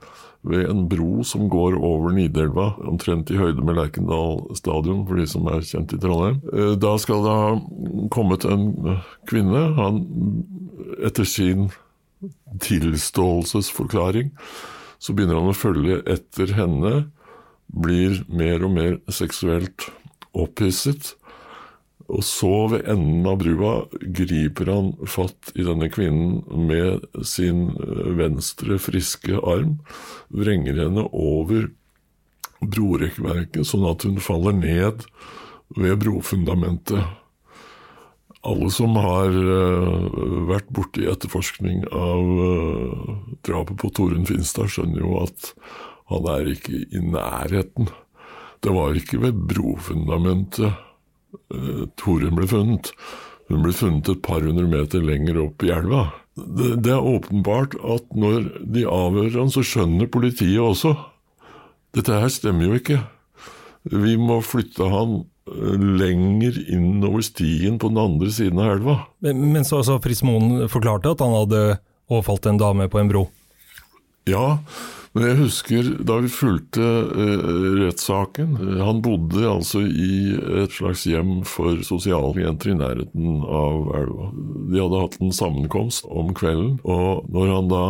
ved 0.43 0.67
en 0.67 0.83
bro 0.91 1.23
som 1.23 1.47
går 1.49 1.77
over 1.79 2.11
Nidelva, 2.11 2.73
omtrent 2.83 3.31
i 3.31 3.39
høyde 3.39 3.63
med 3.63 3.77
Lerkendal 3.79 4.41
stadion, 4.59 5.05
for 5.07 5.19
de 5.19 5.25
som 5.29 5.47
er 5.47 5.63
kjent 5.63 5.95
i 5.95 5.99
Trondheim. 6.03 6.41
Eh, 6.51 6.73
da 6.75 6.97
skal 6.99 7.23
det 7.23 7.37
ha 7.39 7.53
kommet 8.11 8.45
en 8.45 8.67
kvinne. 9.29 9.63
Han, 9.79 10.03
etter 10.99 11.27
sin 11.27 11.69
tilståelsesforklaring, 12.63 14.33
så 14.99 15.15
begynner 15.15 15.39
han 15.39 15.51
å 15.51 15.57
følge 15.57 16.01
etter 16.11 16.53
henne, 16.59 17.07
blir 17.73 18.19
mer 18.27 18.67
og 18.67 18.75
mer 18.75 18.99
seksuelt 19.11 19.87
opphisset 20.37 21.15
og 22.13 22.23
så, 22.25 22.51
ved 22.69 22.85
enden 22.89 23.25
av 23.29 23.39
brua, 23.41 23.71
griper 24.13 24.69
han 24.69 24.91
fatt 25.09 25.53
i 25.57 25.65
denne 25.65 25.89
kvinnen 25.93 26.43
med 26.69 27.07
sin 27.25 27.71
eh, 27.73 28.11
venstre, 28.19 28.77
friske 28.81 29.39
arm, 29.39 29.79
vrenger 30.33 30.77
henne 30.83 31.07
over 31.09 31.71
brorekkverket, 32.63 33.65
sånn 33.67 33.87
at 33.89 34.05
hun 34.07 34.21
faller 34.23 34.55
ned 34.55 35.03
ved 35.73 35.99
brofundamentet. 36.03 37.01
Alle 38.43 38.69
som 38.75 38.97
har 38.99 39.31
uh, 39.31 40.07
vært 40.49 40.67
borti 40.75 41.05
etterforskning 41.07 41.85
av 41.95 42.31
uh, 42.43 43.13
drapet 43.47 43.79
på 43.79 43.91
Torunn 43.95 44.27
Finstad, 44.27 44.67
skjønner 44.71 44.99
jo 44.99 45.13
at 45.21 45.53
han 46.11 46.27
er 46.35 46.49
ikke 46.51 46.81
i 46.83 47.03
nærheten. 47.07 47.87
Det 48.63 48.75
var 48.75 48.99
ikke 48.99 49.21
ved 49.23 49.39
brofundamentet 49.47 50.67
Eh, 50.67 50.92
Torunn 51.99 52.35
ble 52.37 52.49
funnet. 52.49 52.91
Hun 53.51 53.63
ble 53.65 53.73
funnet 53.75 54.09
et 54.09 54.21
par 54.25 54.43
hundre 54.43 54.65
meter 54.69 55.03
lenger 55.03 55.41
opp 55.43 55.65
i 55.65 55.71
elva. 55.73 56.07
Det, 56.33 56.77
det 56.85 56.93
er 56.95 57.09
åpenbart 57.13 57.75
at 57.77 58.07
når 58.17 58.47
de 58.73 58.85
avhører 58.89 59.35
han, 59.41 59.51
så 59.53 59.65
skjønner 59.65 60.09
politiet 60.11 60.61
også. 60.63 60.95
Dette 61.93 62.17
her 62.23 62.31
stemmer 62.33 62.71
jo 62.71 62.79
ikke. 62.79 63.03
Vi 63.91 64.15
må 64.17 64.39
flytte 64.45 64.87
han 64.89 65.19
eh, 65.51 65.85
lenger 66.01 66.57
innover 66.73 67.25
stien 67.25 67.77
på 67.81 67.91
den 67.91 68.01
andre 68.01 68.31
siden 68.33 68.61
av 68.63 68.77
elva. 68.77 68.97
Men, 69.25 69.43
men 69.53 69.67
så, 69.67 69.83
altså 69.83 69.99
Fritz 70.01 70.23
Moen 70.25 70.65
forklarte 70.71 71.13
at 71.13 71.21
han 71.21 71.35
hadde 71.35 71.63
overfalt 72.09 72.49
en 72.49 72.61
dame 72.61 72.89
på 72.89 73.01
en 73.01 73.11
bro? 73.11 73.27
Ja, 74.29 74.63
men 75.13 75.27
jeg 75.27 75.37
husker 75.43 75.89
da 76.01 76.15
vi 76.23 76.29
fulgte 76.31 76.81
uh, 76.81 77.49
rettssaken 77.77 78.55
Han 78.81 79.01
bodde 79.05 79.43
altså 79.45 79.83
i 79.85 80.33
et 80.63 80.73
slags 80.73 81.03
hjem 81.05 81.43
for 81.45 81.83
sosialklienter 81.85 82.71
i 82.73 82.77
nærheten 82.79 83.43
av 83.45 83.91
elva. 83.99 84.29
De 84.73 84.81
hadde 84.81 85.01
hatt 85.03 85.17
en 85.21 85.35
sammenkomst 85.35 86.07
om 86.09 86.31
kvelden, 86.37 86.79
og 86.81 87.29
når 87.33 87.51
han 87.51 87.69
da 87.69 87.83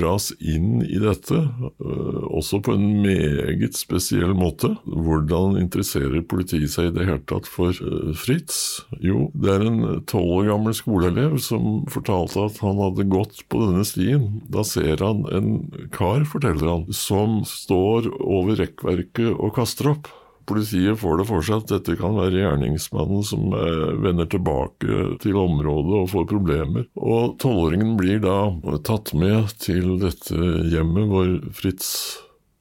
dras 0.00 0.30
inn 0.40 0.80
i 0.86 1.00
dette, 1.02 1.36
uh, 1.36 2.22
også 2.32 2.62
på 2.64 2.76
en 2.78 2.88
meget 3.04 3.76
spesiell 3.76 4.32
måte 4.36 4.72
Hvordan 4.86 5.58
interesserer 5.60 6.24
politiet 6.24 6.72
seg 6.72 6.90
i 6.90 6.94
det 6.96 7.06
hele 7.08 7.24
tatt 7.28 7.48
for 7.50 7.76
uh, 7.76 8.14
Fritz? 8.16 8.80
Jo, 9.04 9.28
det 9.36 9.52
er 9.52 9.66
en 9.68 9.82
tolv 10.08 10.40
år 10.40 10.50
gammel 10.54 10.76
skoleelev 10.76 11.36
som 11.44 11.84
fortalte 11.92 12.48
at 12.48 12.60
han 12.64 12.80
hadde 12.80 13.08
gått 13.12 13.44
på 13.52 13.60
denne 13.66 13.84
stien. 13.84 14.26
Da 14.48 14.64
ser 14.66 15.04
han 15.04 15.26
en 15.34 15.52
kar, 15.92 16.24
forteller 16.28 16.64
han, 16.64 16.69
som 16.94 17.40
står 17.48 18.10
over 18.20 18.58
rekkverket 18.60 19.30
og 19.32 19.54
kaster 19.58 19.92
opp. 19.94 20.10
Politiet 20.50 20.98
får 20.98 21.20
det 21.20 21.26
for 21.28 21.46
seg 21.46 21.60
at 21.60 21.70
dette 21.70 21.94
kan 22.00 22.16
være 22.16 22.40
gjerningsmannen 22.40 23.22
som 23.26 23.52
eh, 23.54 23.92
vender 24.02 24.26
tilbake 24.30 25.04
til 25.22 25.38
området 25.38 26.00
og 26.00 26.10
får 26.10 26.26
problemer. 26.32 26.88
Og 26.98 27.36
tolvåringen 27.42 27.94
blir 28.00 28.18
da 28.24 28.50
tatt 28.86 29.12
med 29.14 29.52
til 29.62 29.94
dette 30.02 30.34
hjemmet 30.72 31.06
hvor 31.12 31.30
Fritz 31.54 31.92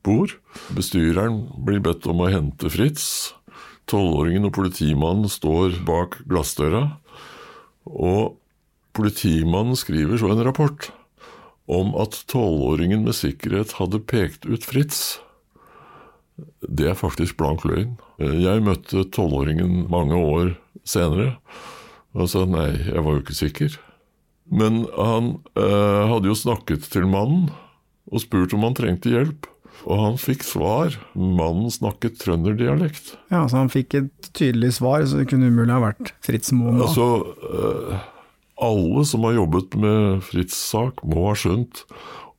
bor. 0.05 0.35
Bestyreren 0.75 1.47
blir 1.65 1.81
bedt 1.85 2.05
om 2.11 2.21
å 2.21 2.29
hente 2.29 2.69
Fritz. 2.73 3.33
Tolvåringen 3.89 4.45
og 4.45 4.53
politimannen 4.59 5.31
står 5.31 5.81
bak 5.87 6.19
glassdøra. 6.29 6.83
Og 7.89 8.37
politimannen 8.93 9.77
skriver 9.79 10.21
så 10.21 10.29
en 10.35 10.45
rapport 10.45 10.91
om 11.69 11.91
at 12.01 12.17
tolvåringen 12.31 13.03
med 13.05 13.17
sikkerhet 13.17 13.75
hadde 13.77 14.01
pekt 14.09 14.47
ut 14.49 14.65
Fritz. 14.65 15.19
Det 16.65 16.87
er 16.89 16.97
faktisk 16.97 17.37
blank 17.37 17.65
løgn. 17.67 17.97
Jeg 18.19 18.65
møtte 18.65 19.05
tolvåringen 19.13 19.85
mange 19.91 20.17
år 20.17 20.55
senere 20.87 21.35
og 22.17 22.25
sa 22.31 22.41
nei, 22.49 22.71
jeg 22.87 23.03
var 23.05 23.15
jo 23.15 23.21
ikke 23.21 23.37
sikker. 23.37 23.75
Men 24.49 24.81
han 24.97 25.35
eh, 25.59 26.03
hadde 26.09 26.31
jo 26.31 26.37
snakket 26.37 26.87
til 26.89 27.05
mannen 27.09 27.51
og 28.09 28.23
spurt 28.23 28.55
om 28.57 28.65
han 28.65 28.77
trengte 28.77 29.13
hjelp. 29.13 29.45
Og 29.87 30.01
han 30.01 30.17
fikk 30.19 30.41
svar. 30.43 30.95
Mannen 31.13 31.69
snakket 31.71 32.17
trønderdialekt. 32.19 33.13
Ja, 33.31 33.45
Så 33.47 33.61
han 33.61 33.69
fikk 33.71 33.95
et 33.95 34.31
tydelig 34.35 34.73
svar, 34.79 35.05
så 35.07 35.21
det 35.21 35.29
kunne 35.29 35.47
umulig 35.53 35.71
ha 35.71 35.79
vært 35.85 36.11
Fritz 36.25 36.51
Moen? 36.51 36.81
Altså, 36.83 37.05
eh, 37.47 38.01
alle 38.63 39.05
som 39.07 39.25
har 39.27 39.37
jobbet 39.39 39.75
med 39.79 40.23
Fritz' 40.27 40.59
sak, 40.71 41.03
må 41.07 41.29
ha 41.29 41.35
skjønt 41.37 41.85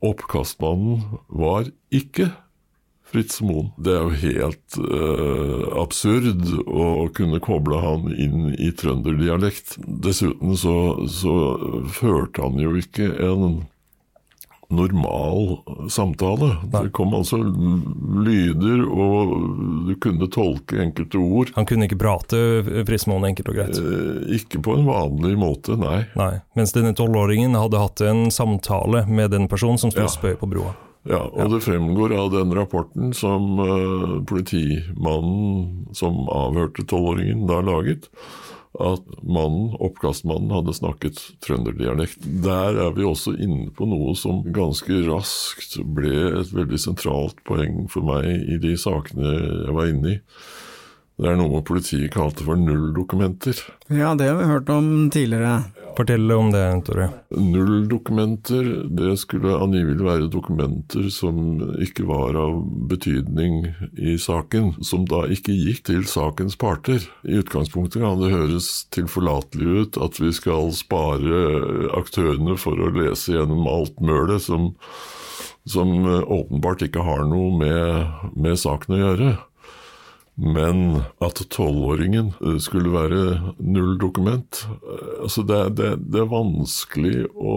oppkastmannen 0.04 1.02
var 1.28 1.68
ikke 1.92 2.30
Fritz 3.10 3.40
Moen. 3.42 3.72
Det 3.76 3.92
er 3.96 4.04
jo 4.06 4.20
helt 4.22 4.78
eh, 4.78 5.64
absurd 5.80 6.46
å 6.70 7.08
kunne 7.16 7.40
koble 7.42 7.80
han 7.82 8.12
inn 8.14 8.52
i 8.54 8.70
trønderdialekt. 8.70 9.76
Dessuten 9.82 10.54
så, 10.58 10.76
så 11.10 11.34
førte 11.90 12.46
han 12.46 12.60
jo 12.62 12.76
ikke 12.78 13.10
en 13.26 13.64
normal 14.70 15.58
samtale. 15.90 16.52
Nei. 16.72 16.84
Det 16.84 16.92
kom 16.96 17.14
altså 17.14 17.40
lyder, 18.26 18.84
og 18.86 19.34
du 19.88 19.94
kunne 20.02 20.28
tolke 20.32 20.80
enkelte 20.84 21.20
ord. 21.20 21.52
Han 21.56 21.68
kunne 21.68 21.88
ikke 21.88 21.98
prate 22.00 22.42
Frismoen 22.88 23.26
enkelt 23.30 23.50
og 23.52 23.58
greit? 23.58 23.80
Eh, 23.80 24.36
ikke 24.38 24.62
på 24.64 24.76
en 24.78 24.86
vanlig 24.88 25.36
måte, 25.40 25.78
nei. 25.80 26.04
nei. 26.18 26.34
Mens 26.58 26.74
denne 26.76 26.94
tolvåringen 26.96 27.58
hadde 27.58 27.82
hatt 27.82 28.04
en 28.06 28.28
samtale 28.34 29.04
med 29.10 29.34
den 29.34 29.50
personen 29.50 29.80
som 29.80 29.92
sto 29.92 30.06
ja. 30.06 30.12
spøy 30.12 30.36
på 30.40 30.50
broa? 30.50 30.76
Ja, 31.08 31.22
og 31.24 31.54
det 31.54 31.62
fremgår 31.64 32.12
av 32.12 32.28
den 32.34 32.52
rapporten 32.52 33.14
som 33.16 33.54
uh, 33.56 34.18
politimannen 34.28 35.94
som 35.96 36.26
avhørte 36.28 36.84
tolvåringen 36.84 37.46
da 37.48 37.62
laget, 37.64 38.10
at 38.78 39.02
mannen, 39.26 39.72
oppkastmannen 39.82 40.52
hadde 40.54 40.76
snakket 40.76 41.18
trønderdialekt. 41.42 42.22
Der 42.44 42.78
er 42.86 42.94
vi 42.94 43.06
også 43.06 43.34
inne 43.34 43.72
på 43.74 43.88
noe 43.90 44.14
som 44.18 44.44
ganske 44.54 45.02
raskt 45.08 45.80
ble 45.96 46.38
et 46.38 46.54
veldig 46.54 46.78
sentralt 46.78 47.42
poeng 47.48 47.88
for 47.90 48.06
meg 48.06 48.28
i 48.30 48.60
de 48.62 48.76
sakene 48.78 49.34
jeg 49.34 49.74
var 49.74 49.90
inne 49.90 50.14
i. 50.14 50.18
Det 51.20 51.28
er 51.28 51.36
noe 51.36 51.60
politiet 51.66 52.14
kalte 52.14 52.46
for 52.46 52.56
nulldokumenter. 52.56 53.58
Ja, 53.92 54.14
det 54.16 54.30
har 54.30 54.38
vi 54.38 54.48
hørt 54.48 54.70
om 54.72 55.10
tidligere. 55.12 55.58
Fortell 55.96 56.32
om 56.32 56.50
det, 56.52 56.64
Tore. 56.86 57.08
Nulldokumenter, 57.36 58.68
det 58.96 59.16
skulle 59.20 59.56
angivelig 59.58 60.04
være 60.06 60.30
dokumenter 60.32 61.08
som 61.12 61.60
ikke 61.82 62.06
var 62.08 62.38
av 62.38 62.60
betydning 62.90 63.66
i 63.98 64.16
saken, 64.20 64.72
som 64.86 65.04
da 65.10 65.24
ikke 65.32 65.54
gikk 65.56 65.84
til 65.90 66.06
sakens 66.08 66.56
parter. 66.60 67.04
I 67.26 67.40
utgangspunktet 67.42 68.02
kan 68.04 68.22
det 68.22 68.32
høres 68.32 68.70
tilforlatelig 68.94 69.84
ut 69.84 70.00
at 70.00 70.20
vi 70.22 70.32
skal 70.36 70.72
spare 70.76 71.42
aktørene 71.98 72.56
for 72.60 72.80
å 72.80 72.92
lese 72.94 73.34
gjennom 73.36 73.68
alt 73.70 74.00
mølet 74.00 74.46
som, 74.46 74.70
som 75.68 75.94
åpenbart 76.06 76.86
ikke 76.86 77.04
har 77.04 77.26
noe 77.28 77.52
med, 77.60 78.18
med 78.38 78.60
saken 78.62 78.96
å 78.96 79.04
gjøre. 79.04 79.30
Men 80.40 81.02
at 81.20 81.42
tolvåringen 81.52 82.30
eh, 82.40 82.56
skulle 82.62 82.92
være 82.94 83.54
null 83.60 83.98
dokument 84.00 84.62
eh, 84.64 85.16
altså 85.26 85.44
det, 85.44 85.58
det, 85.76 85.90
det, 86.06 86.22
er 86.22 86.30
vanskelig 86.30 87.26
å, 87.36 87.56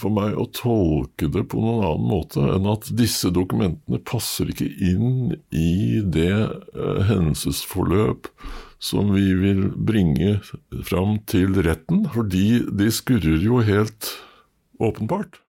for 0.00 0.14
meg 0.16 0.34
å 0.34 0.48
tolke 0.56 1.28
det 1.30 1.44
på 1.52 1.60
noen 1.62 1.84
annen 1.86 2.08
måte 2.10 2.42
enn 2.56 2.66
at 2.70 2.90
disse 2.98 3.30
dokumentene 3.34 4.00
passer 4.02 4.50
ikke 4.50 4.66
inn 4.66 5.36
i 5.54 6.00
det 6.02 6.34
hendelsesforløp 7.10 8.32
som 8.80 9.12
vi 9.12 9.28
vil 9.36 9.66
bringe 9.76 10.38
fram 10.88 11.18
til 11.28 11.60
retten, 11.62 12.06
fordi 12.14 12.62
de 12.80 12.88
skurrer 12.94 13.44
jo 13.44 13.60
helt 13.64 14.14
åpenbart. 14.80 15.42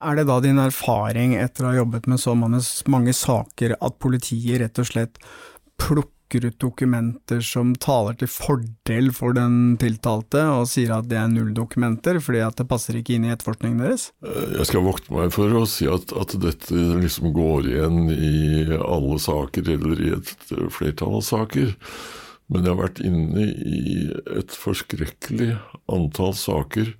Er 0.00 0.16
det 0.16 0.30
da 0.30 0.38
din 0.40 0.60
erfaring 0.60 1.34
etter 1.36 1.66
å 1.66 1.70
ha 1.74 1.76
jobbet 1.82 2.06
med 2.08 2.20
så 2.22 2.32
mange, 2.32 3.12
saker 3.12 3.76
at 3.76 3.98
politiet 4.00 4.62
rett 4.62 4.80
og 4.80 4.88
slett 4.88 5.18
plukker 5.80 6.46
ut 6.46 6.56
dokumenter 6.62 7.42
som 7.44 7.74
taler 7.76 8.16
til 8.16 8.30
fordel 8.32 9.10
for 9.12 9.36
den 9.36 9.76
tiltalte, 9.82 10.46
og 10.54 10.70
sier 10.72 10.94
at 10.96 11.10
det 11.10 11.18
er 11.20 11.28
nulldokumenter 11.28 12.20
fordi 12.24 12.40
at 12.46 12.56
det 12.56 12.68
passer 12.70 12.96
ikke 12.96 13.18
inn 13.18 13.26
i 13.28 13.32
etterforskningen 13.34 13.82
deres? 13.82 14.06
Eh, 14.24 14.54
jeg 14.56 14.70
skal 14.70 14.86
vokte 14.86 15.12
meg 15.12 15.34
for 15.36 15.58
å 15.58 15.66
si 15.68 15.90
at, 15.90 16.14
at, 16.16 16.36
dette 16.40 16.84
liksom 17.02 17.34
går 17.36 17.68
igjen 17.74 18.00
i 18.14 18.78
alle 18.80 19.18
saker, 19.20 19.68
eller 19.74 20.00
i 20.06 20.14
et 20.16 20.32
flertall 20.72 21.18
av 21.18 21.26
saker. 21.28 21.74
Men 22.48 22.64
jeg 22.64 22.72
har 22.72 22.80
vært 22.80 23.04
inne 23.04 23.50
i 23.50 24.06
et 24.38 24.56
forskrekkelig 24.62 25.52
antall 25.92 26.32
saker 26.38 26.94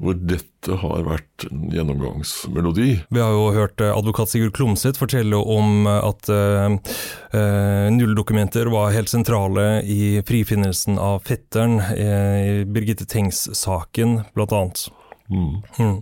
hvor 0.00 0.16
dette 0.16 0.76
har 0.80 1.02
vært 1.04 1.44
en 1.48 1.66
gjennomgangsmelodi. 1.72 2.88
Vi 3.12 3.20
har 3.20 3.34
jo 3.36 3.50
hørt 3.54 3.82
eh, 3.84 3.92
advokat 3.92 4.32
Sigurd 4.32 4.54
Klomsæt 4.56 5.00
fortelle 5.00 5.36
om 5.36 5.88
eh, 5.88 6.06
at 6.08 6.30
uh, 6.32 7.90
nulldokumenter 7.92 8.70
var 8.72 8.94
helt 8.96 9.12
sentrale 9.12 9.82
i 9.84 10.20
frifinnelsen 10.26 10.98
av 11.00 11.20
fetteren 11.28 11.78
i 11.94 12.64
Birgitte 12.68 13.06
Tengs-saken, 13.08 14.22
blant 14.36 14.56
annet. 14.56 14.86
Mm. 15.30 15.60
Mm. 15.78 15.98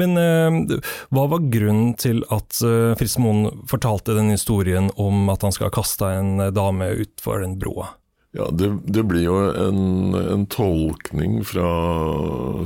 Men 0.00 0.16
uh, 0.16 0.78
hva 1.12 1.26
var 1.34 1.48
grunnen 1.52 1.94
til 2.00 2.22
at 2.32 2.62
uh, 2.64 2.94
Fritz 2.98 3.18
Moen 3.20 3.64
fortalte 3.70 4.16
den 4.16 4.32
historien 4.32 4.92
om 4.96 5.28
at 5.32 5.44
han 5.44 5.54
skal 5.54 5.68
ha 5.68 5.74
kasta 5.74 6.14
en 6.20 6.46
dame 6.54 6.94
utfor 7.02 7.44
en 7.44 7.58
broa? 7.60 7.90
Ja, 8.32 8.50
det, 8.50 8.78
det, 8.84 9.02
blir 9.02 9.24
jo 9.24 9.38
en, 9.50 10.14
en 10.14 10.44
tolkning 10.46 11.40
fra, 11.44 11.70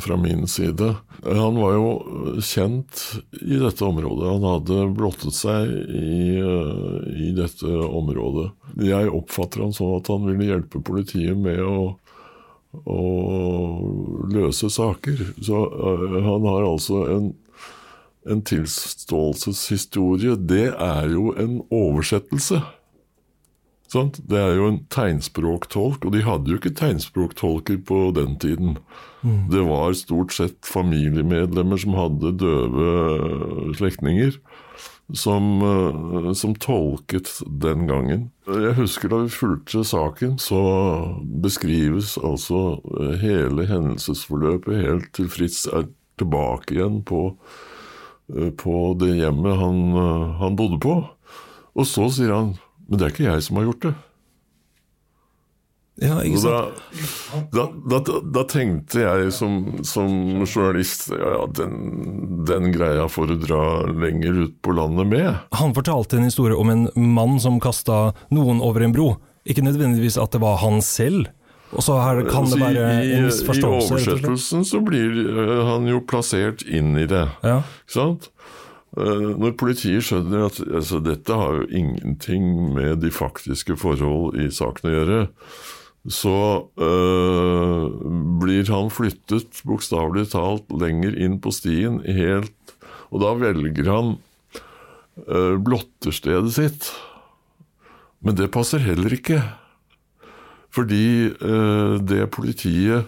fra, 0.01 0.17
min 0.17 0.45
side. 0.49 0.91
Han 1.25 1.57
var 1.57 1.73
jo 1.73 1.87
kjent 2.45 3.01
i 3.41 3.57
dette 3.57 3.85
området. 3.87 4.29
Han 4.29 4.45
hadde 4.45 4.91
blottet 4.93 5.33
seg 5.33 5.73
i, 5.89 6.37
i 7.17 7.31
dette 7.33 7.71
området. 7.81 8.51
Jeg 8.85 9.09
oppfatter 9.17 9.65
han 9.65 9.73
sånn 9.73 9.97
at 10.03 10.13
han 10.13 10.29
ville 10.29 10.51
hjelpe 10.51 10.85
politiet 10.85 11.41
med 11.41 11.65
å, 11.65 11.97
å 12.85 13.01
løse 14.37 14.69
saker. 14.69 15.33
Så 15.41 15.65
uh, 15.65 16.21
han 16.29 16.45
har 16.45 16.69
altså 16.69 17.07
en, 17.09 17.33
en 18.29 18.45
tilståelseshistorie. 18.53 20.37
Det 20.37 20.67
er 20.77 21.09
jo 21.17 21.33
en 21.41 21.63
oversettelse. 21.73 22.61
Sant? 23.95 24.19
Det 24.27 24.41
er 24.41 24.57
jo 24.59 24.69
en 24.73 24.81
tegnspråktolk, 24.91 26.07
og 26.07 26.15
de 26.15 26.25
hadde 26.27 26.51
jo 26.51 26.59
ikke 26.59 26.75
tegnspråktolker 26.75 27.79
på 27.87 28.09
den 28.17 28.35
tiden. 28.43 28.79
Mm. 29.23 29.47
Det 29.53 29.63
var 29.69 29.95
stort 29.99 30.35
sett 30.35 30.59
familiemedlemmer 30.67 31.79
som 31.81 31.95
hadde 31.99 32.35
døve 32.43 33.75
slektninger, 33.79 34.35
som, 35.15 35.47
eh, 35.69 36.33
som, 36.35 36.57
tolket 36.59 37.31
den 37.47 37.87
gangen. 37.87 38.31
Jeg 38.49 38.75
husker 38.81 39.13
da 39.13 39.23
vi 39.23 39.37
fulgte 39.37 39.85
saken, 39.87 40.39
så 40.43 40.65
beskrives 41.45 42.17
altså 42.19 42.81
hele 43.23 43.69
hendelsesforløpet 43.71 44.83
helt 44.83 45.13
til 45.15 45.31
Fritz 45.31 45.69
er 45.69 45.87
tilbake 46.19 46.75
igjen 46.77 47.03
på, 47.07 47.29
på 48.59 48.77
det 48.99 49.15
hjemmet 49.19 49.61
han, 49.61 49.81
han 50.41 50.59
bodde 50.59 50.83
på. 50.83 50.99
Og 51.75 51.89
så 51.91 52.07
sier 52.15 52.33
han 52.33 52.55
men 52.89 52.99
det 52.99 53.07
er 53.07 53.15
ikke 53.15 53.31
jeg 53.31 53.47
som 53.47 53.61
har 53.61 53.71
gjort 53.71 53.87
det. 53.89 53.95
Ja, 56.03 56.17
ikke 56.27 56.41
sant? 56.43 56.81
Da, 57.55 57.69
da, 57.87 57.99
da, 58.03 58.17
da, 58.35 58.43
tenkte 58.51 59.05
jeg 59.05 59.31
som, 59.35 59.61
som 59.87 60.43
journalist 60.43 61.07
ja, 61.15 61.45
den, 61.55 61.77
den, 62.49 62.73
greia 62.75 63.07
får 63.07 63.31
du 63.31 63.37
dra 63.45 63.63
lenger 63.87 64.41
ut 64.43 64.57
på 64.65 64.75
landet 64.75 65.07
med. 65.13 65.31
Han 65.55 65.75
fortalte 65.77 66.19
en 66.19 66.27
historie 66.27 66.59
om 66.59 66.73
en 66.73 66.89
mann 66.99 67.39
som 67.43 67.61
kasta 67.63 68.09
noen 68.35 68.59
over 68.65 68.83
en 68.83 68.97
bro. 68.97 69.09
Ikke 69.47 69.63
nødvendigvis 69.63 70.19
at 70.19 70.35
det 70.35 70.43
var 70.43 70.59
han 70.65 70.83
selv. 70.83 71.31
Og 71.75 71.83
så 71.83 71.97
her 72.03 72.21
kan 72.27 72.47
det 72.51 72.59
være 72.61 72.83
en 73.15 73.27
misforståelse. 73.29 73.95
I 73.95 73.95
oversettelsen 73.95 74.67
så 74.67 74.83
blir 74.85 75.15
eh, 75.31 75.57
han 75.71 75.87
jo 75.91 76.03
plassert 76.07 76.63
inn 76.67 76.95
i 76.99 77.07
det. 77.11 77.27
Ja. 77.47 77.63
Ikke 77.87 77.97
sant? 77.97 78.29
Eh, 78.95 79.31
når 79.41 79.57
politiet 79.59 80.07
skjønner 80.07 80.47
at 80.47 80.61
altså, 80.63 81.01
dette 81.03 81.35
har 81.35 81.61
jo 81.61 81.71
ingenting 81.71 82.75
med 82.77 83.01
de 83.03 83.11
faktiske 83.15 83.77
forhold 83.81 84.39
i 84.39 84.51
saken 84.55 84.91
å 84.91 84.95
gjøre, 84.95 85.23
så 86.05 86.37
øh, 86.85 87.87
blir 88.43 88.69
han 88.69 88.91
flyttet 88.93 89.63
bokstavelig 89.65 90.29
talt 90.35 90.69
lenger 90.69 91.17
inn 91.17 91.39
på 91.41 91.53
stien, 91.55 92.03
helt 92.05 92.53
Og 93.09 93.23
da 93.23 93.31
velger 93.39 93.89
han 93.89 94.09
øh, 95.25 95.57
blotterstedet 95.63 96.53
sitt. 96.53 96.91
Men 98.21 98.37
det 98.37 98.51
passer 98.53 98.83
heller 98.83 99.15
ikke. 99.17 99.39
Fordi 100.75 101.31
øh, 101.31 102.01
det 102.03 102.31
politiet 102.35 103.07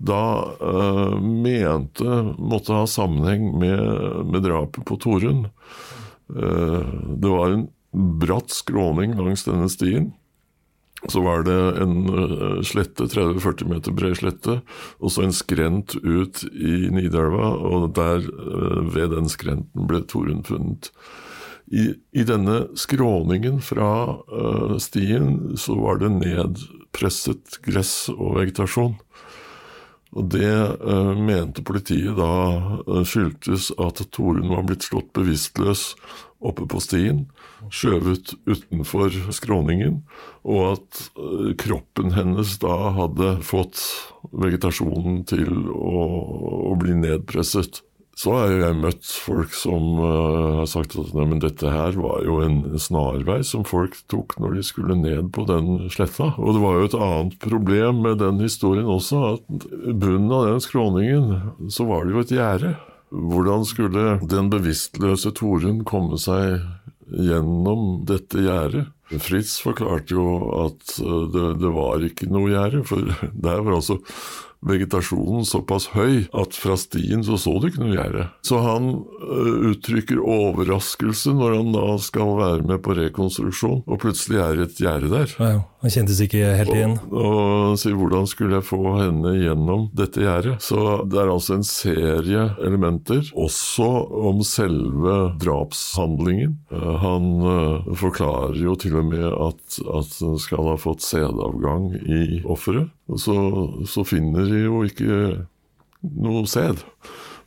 da 0.00 0.56
uh, 0.60 1.20
mente 1.20 2.22
måtte 2.38 2.72
ha 2.72 2.86
sammenheng 2.88 3.58
med, 3.58 3.80
med 4.32 4.42
drapet 4.42 4.84
på 4.88 4.96
Torunn. 4.96 5.46
Uh, 6.32 6.88
det 7.20 7.28
var 7.28 7.52
en 7.52 7.66
bratt 8.20 8.52
skråning 8.54 9.18
langs 9.18 9.44
denne 9.44 9.68
stien. 9.68 10.12
Så 11.08 11.20
var 11.24 11.44
det 11.44 11.58
en 11.82 12.08
uh, 12.08 12.62
slette, 12.64 13.10
30-40 13.12 13.68
meter 13.68 13.96
bred 13.96 14.16
slette, 14.20 14.60
og 15.00 15.12
så 15.12 15.26
en 15.26 15.36
skrent 15.36 15.98
ut 16.00 16.46
i 16.48 16.88
Nidelva, 16.92 17.52
og 17.60 17.92
der, 17.96 18.24
ved 18.88 19.12
den 19.12 19.28
skrenten, 19.32 19.84
ble 19.88 20.00
Torunn 20.08 20.46
funnet. 20.48 20.94
I, 21.70 21.92
I, 22.16 22.24
denne 22.26 22.64
skråningen 22.74 23.60
fra 23.62 24.16
stien 24.82 25.52
så 25.60 25.76
var 25.78 26.00
det 26.00 26.08
nedpresset 26.16 27.60
gress 27.62 28.08
og 28.10 28.40
vegetasjon. 28.40 28.96
Og 30.10 30.26
Det 30.32 30.54
uh, 30.82 31.12
mente 31.14 31.62
politiet 31.62 32.16
da 32.18 32.32
uh, 32.82 33.02
skyldtes 33.06 33.70
at 33.78 34.02
Torunn 34.10 34.50
var 34.50 34.66
blitt 34.66 34.88
slått 34.88 35.12
bevisstløs 35.14 35.92
oppe 36.40 36.64
på 36.66 36.80
stien, 36.82 37.26
skjøvet 37.68 38.32
utenfor 38.48 39.12
skråningen, 39.36 40.00
og 40.42 40.62
at 40.72 41.02
uh, 41.20 41.52
kroppen 41.60 42.14
hennes 42.16 42.56
da 42.62 42.74
hadde 42.96 43.36
fått 43.46 43.84
vegetasjonen 44.32 45.22
til 45.30 45.52
å, 45.70 46.06
å 46.72 46.74
bli 46.80 46.96
nedpresset. 46.98 47.84
Så 48.18 48.34
har 48.34 48.50
jeg 48.52 48.76
møtt 48.76 49.06
folk 49.06 49.54
som 49.56 50.00
uh, 50.02 50.58
har 50.58 50.68
sagt 50.68 50.96
at 50.98 51.12
nei, 51.16 51.38
dette 51.40 51.70
her 51.72 51.96
var 51.96 52.24
jo 52.26 52.40
en 52.44 52.58
snarvei 52.80 53.38
som 53.46 53.64
folk 53.68 53.96
tok 54.12 54.36
når 54.42 54.58
de 54.58 54.64
skulle 54.66 54.98
ned 54.98 55.30
på 55.36 55.46
den 55.48 55.86
sletta. 55.92 56.32
Og 56.36 56.56
det 56.56 56.64
var 56.64 56.76
jo 56.76 56.90
et 56.90 56.98
annet 56.98 57.38
problem 57.40 58.02
med 58.04 58.20
den 58.20 58.42
historien 58.42 58.90
også, 58.90 59.22
at 59.36 59.66
bunnen 59.86 60.34
av 60.36 60.50
den 60.50 60.62
skråningen 60.64 61.70
så 61.72 61.88
var 61.88 62.04
det 62.04 62.16
jo 62.16 62.24
et 62.24 62.36
gjerde. 62.36 62.74
Hvordan 63.10 63.64
skulle 63.66 64.18
den 64.30 64.52
bevisstløse 64.52 65.32
Torunn 65.34 65.80
komme 65.88 66.18
seg 66.20 66.60
gjennom 67.10 68.04
dette 68.10 68.44
gjerdet? 68.44 68.90
Fritz 69.18 69.56
forklarte 69.64 70.14
jo 70.14 70.26
at 70.60 70.92
uh, 71.02 71.24
det, 71.32 71.48
det 71.62 71.72
var 71.74 72.04
ikke 72.06 72.28
noe 72.30 72.52
gjerde, 72.52 72.84
for 72.86 73.08
der 73.46 73.64
var 73.64 73.80
altså 73.80 73.98
vegetasjonen 74.66 75.46
såpass 75.48 75.90
høy 75.94 76.26
at 76.36 76.56
fra 76.56 76.76
stien 76.80 77.24
så 77.24 77.38
så 77.40 77.56
du 77.60 77.68
ikke 77.70 77.82
noe 77.82 77.96
gjerde. 77.96 78.26
Så 78.46 78.60
han 78.60 78.90
uh, 79.00 79.70
uttrykker 79.72 80.20
overraskelse 80.20 81.34
når 81.36 81.56
han 81.56 81.74
da 81.76 81.86
skal 82.02 82.36
være 82.40 82.66
med 82.68 82.82
på 82.84 82.96
rekonstruksjon, 82.98 83.82
og 83.86 84.00
plutselig 84.02 84.40
er 84.42 84.58
det 84.58 84.68
et 84.68 84.82
gjerde 84.84 85.12
der. 85.12 85.34
Ja, 85.40 85.52
han 85.80 85.94
kjentes 85.94 86.20
ikke 86.20 86.52
helt 86.58 86.74
igjen. 86.74 86.98
Og, 87.08 87.24
og 87.24 87.80
sier 87.80 87.96
hvordan 87.96 88.28
skulle 88.28 88.58
jeg 88.58 88.68
få 88.68 88.80
henne 88.98 89.34
gjennom 89.38 89.88
dette 89.96 90.24
gjerdet? 90.24 90.58
Så 90.64 91.00
det 91.08 91.22
er 91.22 91.32
altså 91.32 91.56
en 91.56 91.66
serie 91.66 92.46
elementer, 92.60 93.24
også 93.32 93.88
om 94.30 94.44
selve 94.46 95.18
drapshandlingen. 95.40 96.58
Uh, 96.72 96.94
han 97.00 97.30
uh, 97.40 97.92
forklarer 97.96 98.60
jo 98.60 98.76
til 98.80 99.00
og 99.00 99.08
med 99.08 99.26
at, 99.30 99.80
at 99.80 100.20
han 100.20 100.40
skal 100.42 100.72
ha 100.72 100.78
fått 100.80 101.04
sædavgang 101.06 101.94
i 102.04 102.42
offeret. 102.44 102.90
Så, 103.18 103.36
så 103.90 104.04
finner 104.06 104.46
de 104.46 104.64
jo 104.66 104.84
ikke 104.86 105.16
noe 106.00 106.44
sæd. 106.48 106.84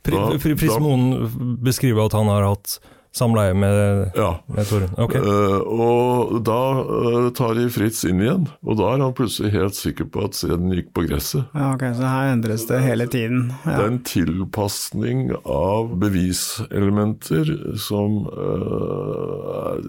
Fritz 0.04 0.76
Moen 0.82 1.56
beskriver 1.64 2.04
at 2.04 2.16
han 2.18 2.28
har 2.28 2.44
hatt 2.50 2.76
samleie 3.14 3.54
med, 3.54 4.10
ja. 4.14 4.30
med 4.46 4.66
Torunn? 4.66 4.90
Okay. 4.98 5.20
Uh, 5.22 5.60
og 5.62 6.40
da 6.46 6.58
uh, 6.82 7.28
tar 7.36 7.54
de 7.58 7.68
Fritz 7.72 8.02
inn 8.08 8.22
igjen, 8.24 8.48
og 8.66 8.78
da 8.80 8.90
er 8.90 9.04
han 9.04 9.14
plutselig 9.16 9.52
helt 9.54 9.78
sikker 9.78 10.08
på 10.10 10.26
at 10.26 10.38
sæden 10.38 10.74
gikk 10.74 10.90
på 10.96 11.06
gresset. 11.06 11.46
Ja, 11.54 11.70
ok, 11.76 11.86
Så 11.94 12.10
her 12.10 12.32
endres 12.32 12.66
det 12.70 12.82
hele 12.82 13.06
tiden. 13.10 13.52
Ja. 13.62 13.76
Det 13.76 13.84
er 13.84 13.92
en 13.92 14.02
tilpasning 14.10 15.28
av 15.44 15.94
beviselementer 16.02 17.54
som 17.78 18.24
uh, 18.34 19.70
er 19.70 19.84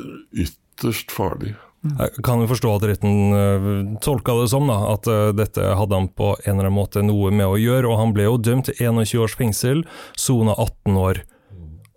ytterst 0.45 1.13
farlig. 1.13 1.55
Jeg 1.85 2.23
kan 2.25 2.41
jo 2.41 2.49
forstå 2.49 2.73
at 2.75 2.85
retten 2.89 3.15
uh, 3.35 3.69
tolka 4.03 4.35
det 4.39 4.49
som 4.51 4.67
da, 4.69 4.77
at 4.95 5.09
uh, 5.11 5.29
dette 5.37 5.61
hadde 5.77 5.99
han 5.99 6.09
på 6.09 6.33
en 6.41 6.55
eller 6.55 6.69
annen 6.69 6.77
måte 6.79 7.03
noe 7.05 7.31
med 7.31 7.47
å 7.47 7.59
gjøre, 7.61 7.89
og 7.91 7.99
han 8.01 8.13
ble 8.15 8.27
jo 8.27 8.37
dømt 8.41 8.69
til 8.69 8.79
21 8.89 9.25
års 9.25 9.37
fengsel, 9.37 9.83
sona 10.17 10.55
18 10.57 11.01
år. 11.01 11.21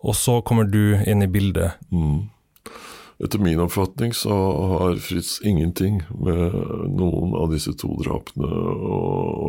Og 0.04 0.14
så 0.14 0.38
kommer 0.46 0.68
du 0.68 0.98
inn 1.08 1.24
i 1.24 1.30
bildet. 1.30 1.80
Mm. 1.90 2.28
Etter 3.18 3.40
min 3.42 3.58
oppfatning 3.58 4.12
så 4.14 4.34
har 4.78 5.00
Fritz 5.02 5.40
ingenting 5.42 6.04
med 6.22 6.54
noen 6.94 7.32
av 7.34 7.50
disse 7.50 7.72
to 7.80 7.90
drapene 8.04 8.46
å, 8.46 8.98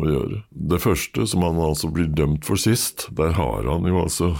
gjøre. 0.08 0.40
Det 0.50 0.80
første, 0.82 1.26
som 1.30 1.46
han 1.46 1.60
altså 1.62 1.92
blir 1.94 2.10
dømt 2.10 2.48
for 2.48 2.58
sist, 2.58 3.06
der 3.14 3.36
har 3.38 3.68
han 3.70 3.86
jo 3.86 4.00
altså 4.02 4.32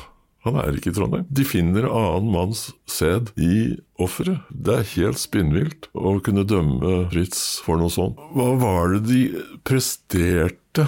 han 0.46 0.56
er 0.56 0.76
ikke 0.76 0.92
i 0.92 0.96
Trondheim. 0.96 1.26
De 1.28 1.44
finner 1.44 1.88
annen 1.90 2.30
manns 2.32 2.70
sæd 2.88 3.32
i 3.36 3.76
offeret. 4.00 4.40
Det 4.48 4.78
er 4.78 4.90
helt 4.94 5.20
spinnvilt 5.20 5.90
å 5.92 6.16
kunne 6.24 6.46
dømme 6.48 7.04
Fritz 7.12 7.60
for 7.64 7.80
noe 7.80 7.92
sånt. 7.92 8.20
Hva 8.32 8.54
var 8.60 8.94
det 8.94 9.02
de 9.10 9.22
presterte 9.68 10.86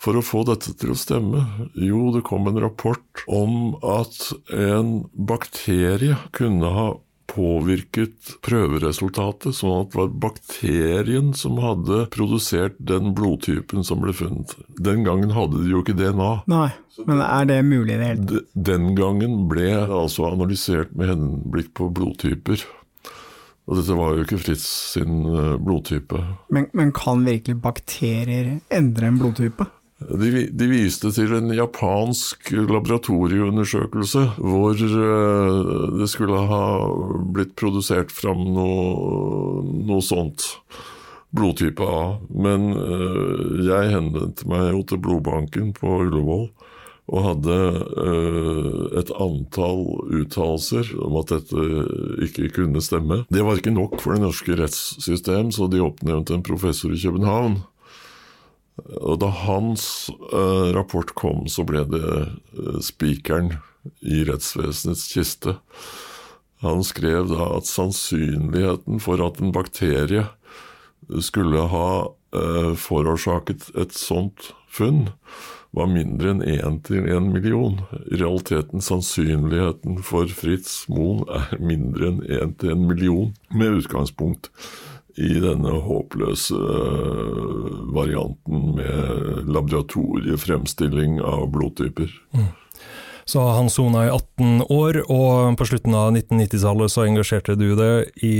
for 0.00 0.16
å 0.16 0.24
få 0.24 0.44
dette 0.48 0.74
til 0.80 0.92
å 0.92 0.98
stemme? 0.98 1.44
Jo, 1.72 2.10
det 2.12 2.24
kom 2.28 2.48
en 2.50 2.60
rapport 2.60 3.24
om 3.28 3.78
at 3.80 4.30
en 4.52 5.06
bakterie 5.14 6.18
kunne 6.36 6.74
ha 6.76 6.90
påvirket 7.30 8.34
prøveresultatet, 8.44 9.54
sånn 9.56 9.84
at 9.84 9.92
det 9.92 10.00
var 10.00 10.10
bakterien 10.24 11.30
som 11.38 11.60
hadde 11.62 12.04
produsert 12.14 12.76
den 12.78 13.14
blodtypen 13.16 13.86
som 13.86 14.02
ble 14.02 14.14
funnet. 14.16 14.56
Den 14.80 15.04
gangen 15.06 15.34
hadde 15.36 15.62
de 15.62 15.72
jo 15.72 15.84
ikke 15.84 15.96
DNA. 15.98 16.32
Nei, 16.50 16.68
men 17.06 17.22
er 17.24 17.48
det 17.50 17.60
mulig 17.68 17.94
i 17.94 18.00
det 18.00 18.10
hele 18.10 18.26
tatt? 18.26 18.52
Den 18.70 18.92
gangen 18.98 19.46
ble 19.50 19.70
altså 19.84 20.28
analysert 20.32 20.94
med 20.98 21.14
henblikk 21.14 21.72
på 21.78 21.90
blodtyper. 21.94 22.66
Og 23.70 23.78
dette 23.78 23.94
var 23.94 24.16
jo 24.16 24.24
ikke 24.24 24.40
Fritz 24.42 24.64
sin 24.96 25.20
eh, 25.30 25.52
blodtype. 25.62 26.18
Men, 26.50 26.66
men 26.74 26.90
kan 26.96 27.22
virkelig 27.22 27.60
bakterier 27.62 28.56
endre 28.74 29.12
en 29.12 29.20
blodtype? 29.20 29.68
De, 30.00 30.46
de, 30.48 30.66
viste 30.70 31.10
til 31.12 31.34
en 31.36 31.50
japansk 31.52 32.54
laboratorieundersøkelse 32.56 34.22
hvor 34.38 34.80
uh, 34.80 35.98
det 36.00 36.08
skulle 36.08 36.38
ha 36.48 36.62
blitt 37.36 37.52
produsert 37.60 38.14
fram 38.14 38.46
noe, 38.56 39.60
noe 39.84 40.00
sånt. 40.04 40.46
Blodtype 41.36 41.84
A. 41.84 42.16
Men 42.32 42.72
uh, 42.72 43.60
jeg 43.60 43.92
henvendte 43.92 44.48
meg 44.48 44.70
jo 44.72 44.82
til 44.88 45.02
blodbanken 45.04 45.74
på 45.76 46.00
Ullevål 46.06 46.48
og 47.10 47.24
hadde 47.26 47.58
uh, 48.00 48.82
et 49.02 49.12
antall 49.20 49.84
uttalelser 50.22 50.94
om 51.04 51.18
at 51.20 51.34
dette 51.34 51.66
ikke 52.24 52.54
kunne 52.56 52.80
stemme. 52.80 53.26
Det 53.28 53.44
var 53.44 53.60
ikke 53.60 53.74
nok 53.76 54.00
for 54.00 54.16
det 54.16 54.24
norske 54.24 54.56
rettssystem, 54.56 55.52
så 55.52 55.68
de 55.68 55.84
oppnevnte 55.84 56.38
en 56.38 56.46
professor 56.46 56.94
i 56.94 57.02
København 57.02 57.60
da 59.20 59.30
hans 59.44 60.10
uh, 60.32 60.70
rapport 60.74 61.14
kom, 61.18 61.46
så 61.48 61.64
ble 61.68 61.84
det 61.90 62.04
uh, 62.04 62.78
spikeren 62.84 63.54
i 64.00 64.24
rettsvesenets 64.28 65.06
kiste. 65.12 65.56
Han 66.60 66.84
skrev 66.84 67.30
da 67.30 67.54
at 67.56 67.68
sannsynligheten 67.68 69.00
for 69.00 69.22
at 69.24 69.40
en 69.40 69.52
bakterie 69.56 70.26
skulle 71.24 71.64
ha 71.72 71.90
uh, 72.36 72.72
forårsaket 72.76 73.70
et 73.80 73.96
sånt 73.96 74.52
funn, 74.70 75.08
var 75.70 75.86
mindre 75.86 76.32
enn 76.34 76.42
én 76.42 76.78
til 76.82 77.06
én 77.06 77.30
million. 77.30 77.78
I 78.10 78.18
realiteten 78.18 78.82
sannsynligheten 78.82 80.00
for 80.06 80.30
Fritz 80.34 80.84
Moen 80.90 81.22
er 81.30 81.60
mindre 81.62 82.10
enn 82.10 82.22
én 82.26 82.54
til 82.58 82.74
en 82.74 82.86
million, 82.90 83.34
med 83.54 83.78
utgangspunkt 83.80 84.50
i 85.20 85.34
denne 85.42 85.74
håpløse 85.84 86.56
eh, 86.56 87.68
varianten 87.94 88.74
med 88.78 89.50
laboratoriefremstilling 89.52 91.20
av 91.20 91.46
blodtyper. 91.54 92.12
Mm. 92.36 92.48
Så 93.30 93.42
han 93.54 93.70
sona 93.70 94.06
i 94.06 94.10
18 94.10 94.64
år, 94.74 95.02
og 95.12 95.58
på 95.60 95.66
slutten 95.68 95.94
av 95.94 96.08
1990-tallet 96.16 96.90
så 96.90 97.04
engasjerte 97.04 97.54
du 97.58 97.68
deg 97.78 98.24
i 98.26 98.36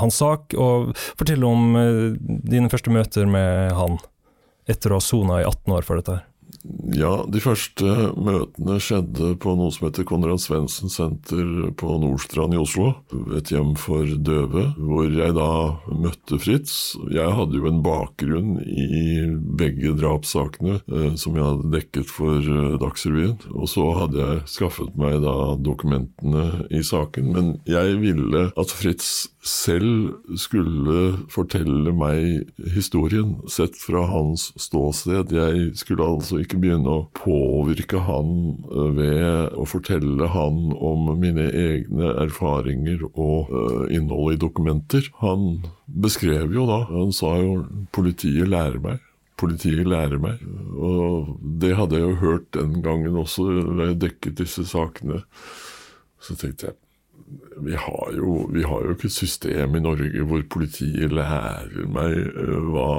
hans 0.00 0.16
sak. 0.22 0.54
og 0.56 0.94
Fortell 1.18 1.44
om 1.44 1.74
eh, 1.80 2.04
dine 2.22 2.70
første 2.72 2.94
møter 2.94 3.28
med 3.28 3.74
han 3.76 3.98
etter 4.70 4.94
å 4.94 5.00
ha 5.00 5.04
sona 5.04 5.42
i 5.42 5.48
18 5.48 5.76
år 5.76 5.84
for 5.84 6.00
dette. 6.00 6.20
her. 6.20 6.33
Ja, 6.94 7.24
de 7.28 7.40
første 7.44 8.10
møtene 8.16 8.78
skjedde 8.80 9.34
på 9.40 9.52
noe 9.58 9.72
som 9.74 9.88
heter 9.88 10.06
Konrad 10.08 10.40
Svendsen 10.40 10.92
senter 10.92 11.70
på 11.76 11.96
Nordstrand 12.00 12.56
i 12.56 12.60
Oslo. 12.60 12.94
Et 13.36 13.52
hjem 13.52 13.74
for 13.80 14.08
døve, 14.24 14.70
hvor 14.78 15.08
jeg 15.12 15.36
da 15.36 15.48
møtte 15.92 16.38
Fritz. 16.40 16.94
Jeg 17.12 17.36
hadde 17.36 17.60
jo 17.60 17.68
en 17.68 17.82
bakgrunn 17.84 18.56
i 18.64 19.26
begge 19.60 19.92
drapssakene 20.00 20.78
eh, 20.88 21.12
som 21.20 21.36
jeg 21.36 21.44
hadde 21.44 21.72
dekket 21.74 22.08
for 22.08 22.40
eh, 22.40 22.78
Dagsrevyen. 22.80 23.36
Og 23.52 23.68
så 23.68 23.84
hadde 24.00 24.22
jeg 24.22 24.42
skaffet 24.54 24.96
meg 25.00 25.20
da 25.24 25.36
dokumentene 25.60 26.64
i 26.72 26.80
saken. 26.84 27.32
Men 27.36 27.52
jeg 27.68 28.00
ville 28.00 28.48
at 28.56 28.72
Fritz 28.72 29.26
selv 29.44 30.14
skulle 30.40 31.26
fortelle 31.32 31.92
meg 31.92 32.48
historien, 32.74 33.36
sett 33.50 33.76
fra 33.76 34.06
hans 34.08 34.48
ståsted. 34.60 35.34
Jeg 35.36 35.74
skulle 35.78 36.06
altså 36.08 36.40
ikke 36.40 36.53
begynne 36.60 36.90
å 36.90 37.06
påvirke 37.16 38.02
han 38.06 38.30
eh, 38.68 38.90
ved 38.98 39.56
å 39.58 39.66
fortelle 39.68 40.28
han 40.34 40.74
om 40.74 41.08
mine 41.20 41.46
egne 41.48 42.12
erfaringer 42.24 43.04
og 43.10 43.50
uh, 43.52 43.82
innholdet 43.92 44.38
i 44.38 44.42
dokumenter. 44.44 45.08
Han 45.22 45.64
beskrev 45.86 46.54
jo 46.54 46.66
da, 46.70 46.84
han 46.90 47.12
sa 47.14 47.36
jo 47.42 47.64
'politiet 47.94 48.48
lærer 48.50 48.80
meg'. 48.82 49.02
Politiet 49.40 49.88
lærer 49.90 50.20
meg, 50.22 50.38
og 50.78 51.34
det 51.42 51.72
hadde 51.74 51.98
jeg 51.98 52.06
jo 52.06 52.20
hørt 52.20 52.44
den 52.54 52.76
gangen 52.84 53.16
også, 53.18 53.48
da 53.74 53.88
jeg 53.90 54.00
dekket 54.04 54.38
disse 54.38 54.62
sakene. 54.70 55.24
Så 56.22 56.38
tenkte 56.38 56.70
jeg 56.70 56.78
vi 57.64 57.74
har, 57.74 58.10
jo, 58.14 58.46
vi 58.52 58.62
har 58.62 58.84
jo 58.84 58.94
ikke 58.94 59.08
et 59.08 59.16
system 59.16 59.74
i 59.74 59.82
Norge 59.82 60.26
hvor 60.28 60.42
politiet 60.50 61.12
lærer 61.12 61.86
meg 61.90 62.18
uh, 62.36 62.58
hva 62.70 62.90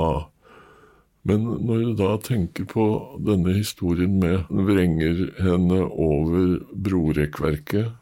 men 1.26 1.46
når 1.66 1.84
du 1.84 1.92
da 2.00 2.16
tenker 2.22 2.68
på 2.70 2.86
denne 3.26 3.56
historien 3.58 4.20
med 4.22 4.50
vrenger 4.50 5.28
henne 5.42 5.82
over 5.90 6.60
brorekkverket, 6.88 7.94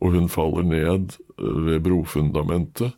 og 0.00 0.16
hun 0.16 0.30
faller 0.32 0.64
ned 0.66 1.18
ved 1.38 1.82
brofundamentet, 1.84 2.96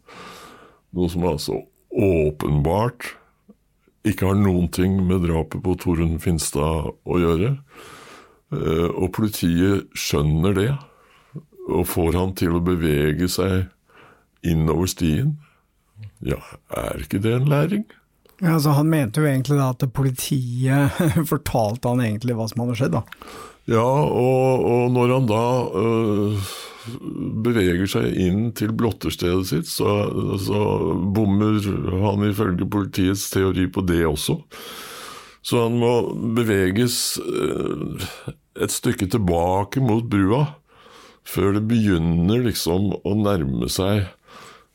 noe 0.93 1.11
som 1.11 1.27
altså 1.29 1.59
åpenbart 1.93 3.17
ikke 4.09 4.31
har 4.31 4.39
noen 4.39 4.71
ting 4.73 4.97
med 5.07 5.27
drapet 5.27 5.63
på 5.65 5.75
Torunn 5.83 6.17
Finstad 6.23 6.89
å 6.91 7.19
gjøre, 7.21 7.57
Eh, 8.53 8.89
og 8.91 9.13
politiet 9.17 9.89
skjønner 9.97 10.57
det, 10.57 10.71
og 11.73 11.87
får 11.89 12.19
han 12.19 12.35
til 12.37 12.59
å 12.59 12.65
bevege 12.65 13.29
seg 13.33 13.71
innover 14.45 14.91
stien. 14.91 15.39
Ja, 16.21 16.41
er 16.69 17.01
ikke 17.01 17.23
det 17.23 17.33
en 17.39 17.49
læring? 17.49 17.87
Ja, 18.43 18.57
altså 18.57 18.75
Han 18.75 18.91
mente 18.91 19.23
jo 19.23 19.29
egentlig 19.31 19.57
da 19.61 19.71
at 19.71 19.85
politiet 19.95 21.01
fortalte 21.33 21.93
han 21.93 22.03
egentlig 22.03 22.37
hva 22.39 22.49
som 22.51 22.65
hadde 22.65 22.79
skjedd, 22.81 22.99
da. 22.99 23.03
Ja, 23.71 23.87
og, 23.87 24.65
og 24.67 24.89
når 24.91 25.13
han 25.15 25.29
da 25.31 25.43
øh, 25.79 26.49
beveger 27.47 27.87
seg 27.91 28.17
inn 28.19 28.49
til 28.59 28.73
blotterstedet 28.75 29.47
sitt, 29.47 29.69
så, 29.71 29.93
så 30.43 30.63
bommer 31.15 31.61
han 32.03 32.27
ifølge 32.27 32.67
politiets 32.67 33.29
teori 33.31 33.69
på 33.71 33.85
det 33.87 34.03
også. 34.09 34.41
Så 35.47 35.63
han 35.65 35.79
må 35.79 35.93
beveges 36.35 37.21
øh, 37.23 38.03
et 38.59 38.75
stykke 38.75 39.07
tilbake 39.15 39.83
mot 39.83 40.11
brua 40.11 40.49
før 41.23 41.55
det 41.55 41.63
begynner 41.71 42.43
liksom 42.43 42.91
å 43.07 43.15
nærme 43.15 43.69
seg 43.71 44.09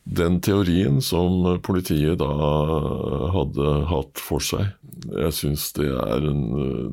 den 0.08 0.40
teorien 0.40 1.02
som 1.04 1.44
politiet 1.64 2.18
da 2.20 2.28
hadde 3.34 3.72
hatt 3.90 4.22
for 4.22 4.42
seg. 4.44 4.70
Jeg 5.08 5.34
syns 5.36 5.68
det, 5.76 5.88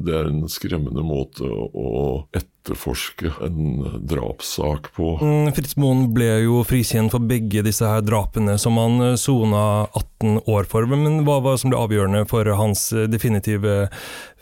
det, 0.05 0.13
er 0.13 0.27
en 0.29 0.43
skremmende 0.51 1.03
måte 1.05 1.47
å 1.47 2.25
etterforske 2.35 3.31
en 3.45 3.85
drapssak 4.05 4.91
på. 4.97 5.15
Mm, 5.23 5.53
Fritz 5.55 5.77
Moen 5.79 6.09
ble 6.15 6.29
jo 6.43 6.61
frikjent 6.67 7.15
for 7.15 7.23
begge 7.23 7.63
disse 7.65 7.87
her 7.87 8.03
drapene 8.05 8.59
som 8.61 8.77
han 8.81 8.99
eh, 9.11 9.17
sona 9.19 9.87
18 9.87 10.43
år 10.51 10.69
for. 10.69 10.87
Men 10.91 11.23
hva 11.25 11.39
var 11.39 11.55
det 11.55 11.63
som 11.63 11.73
ble 11.73 11.81
avgjørende 11.81 12.25
for 12.29 12.51
hans 12.59 12.89
definitive 13.11 13.87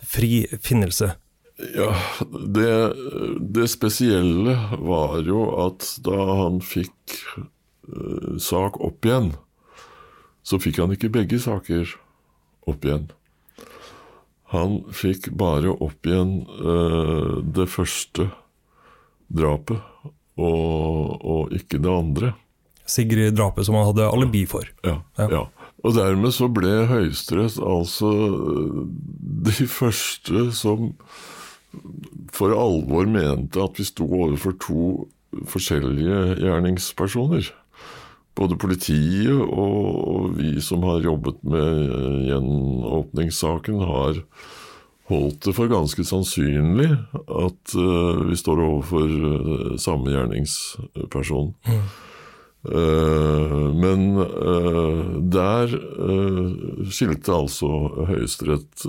frifinnelse? 0.02 1.14
Ja, 1.78 1.94
det, 2.50 2.94
det 3.54 3.70
spesielle 3.70 4.58
var 4.82 5.20
jo 5.22 5.46
at 5.68 5.86
da 6.04 6.18
han 6.42 6.64
fikk 6.66 7.20
sak 8.40 8.80
opp 8.84 9.06
igjen, 9.06 9.34
så 10.44 10.60
fikk 10.62 10.80
han 10.84 10.94
ikke 10.96 11.12
begge 11.14 11.40
saker 11.42 11.90
opp 12.70 12.86
igjen. 12.88 13.10
Han 14.54 14.84
fikk 14.94 15.32
bare 15.40 15.74
opp 15.74 16.06
igjen 16.06 16.44
eh, 16.46 17.36
det 17.58 17.66
første 17.74 18.30
drapet, 19.34 19.82
og, 20.38 21.18
og, 21.24 21.54
ikke 21.56 21.80
det 21.82 21.92
andre. 21.92 22.32
Sigrid-drapet 22.90 23.66
som 23.66 23.78
han 23.80 23.88
hadde 23.90 24.10
alibi 24.14 24.44
for. 24.50 24.68
Ja, 24.86 25.00
ja. 25.18 25.28
ja. 25.32 25.44
Og 25.84 25.96
dermed 25.98 26.34
så 26.36 26.48
ble 26.52 26.86
Høyesterett 26.88 27.58
altså 27.60 28.12
de 29.48 29.68
første 29.68 30.46
som 30.56 30.94
for 32.34 32.54
alvor 32.56 33.10
mente 33.10 33.60
at 33.62 33.80
vi 33.80 33.88
sto 33.88 34.06
overfor 34.06 34.56
to 34.62 34.86
forskjellige 35.50 36.38
gjerningspersoner. 36.44 37.50
Både 38.34 38.58
politiet 38.58 39.38
og 39.44 40.34
vi 40.40 40.56
som 40.64 40.84
har 40.88 41.04
jobbet 41.06 41.44
med 41.46 42.30
gjenåpningssaken, 42.30 43.84
har 43.86 44.24
holdt 45.12 45.44
det 45.46 45.54
for 45.54 45.70
ganske 45.70 46.06
sannsynlig 46.08 46.90
at 47.22 47.76
uh, 47.76 48.24
vi 48.30 48.38
står 48.40 48.64
overfor 48.64 49.12
uh, 49.12 49.76
samme 49.82 50.16
gjerningsperson. 50.16 51.54
Mm. 51.68 51.86
Uh, 52.64 53.76
men 53.76 54.16
uh, 54.16 55.20
der 55.20 55.68
uh, 55.68 56.86
skilte 56.88 57.34
altså 57.36 57.68
Høyesterett 58.08 58.86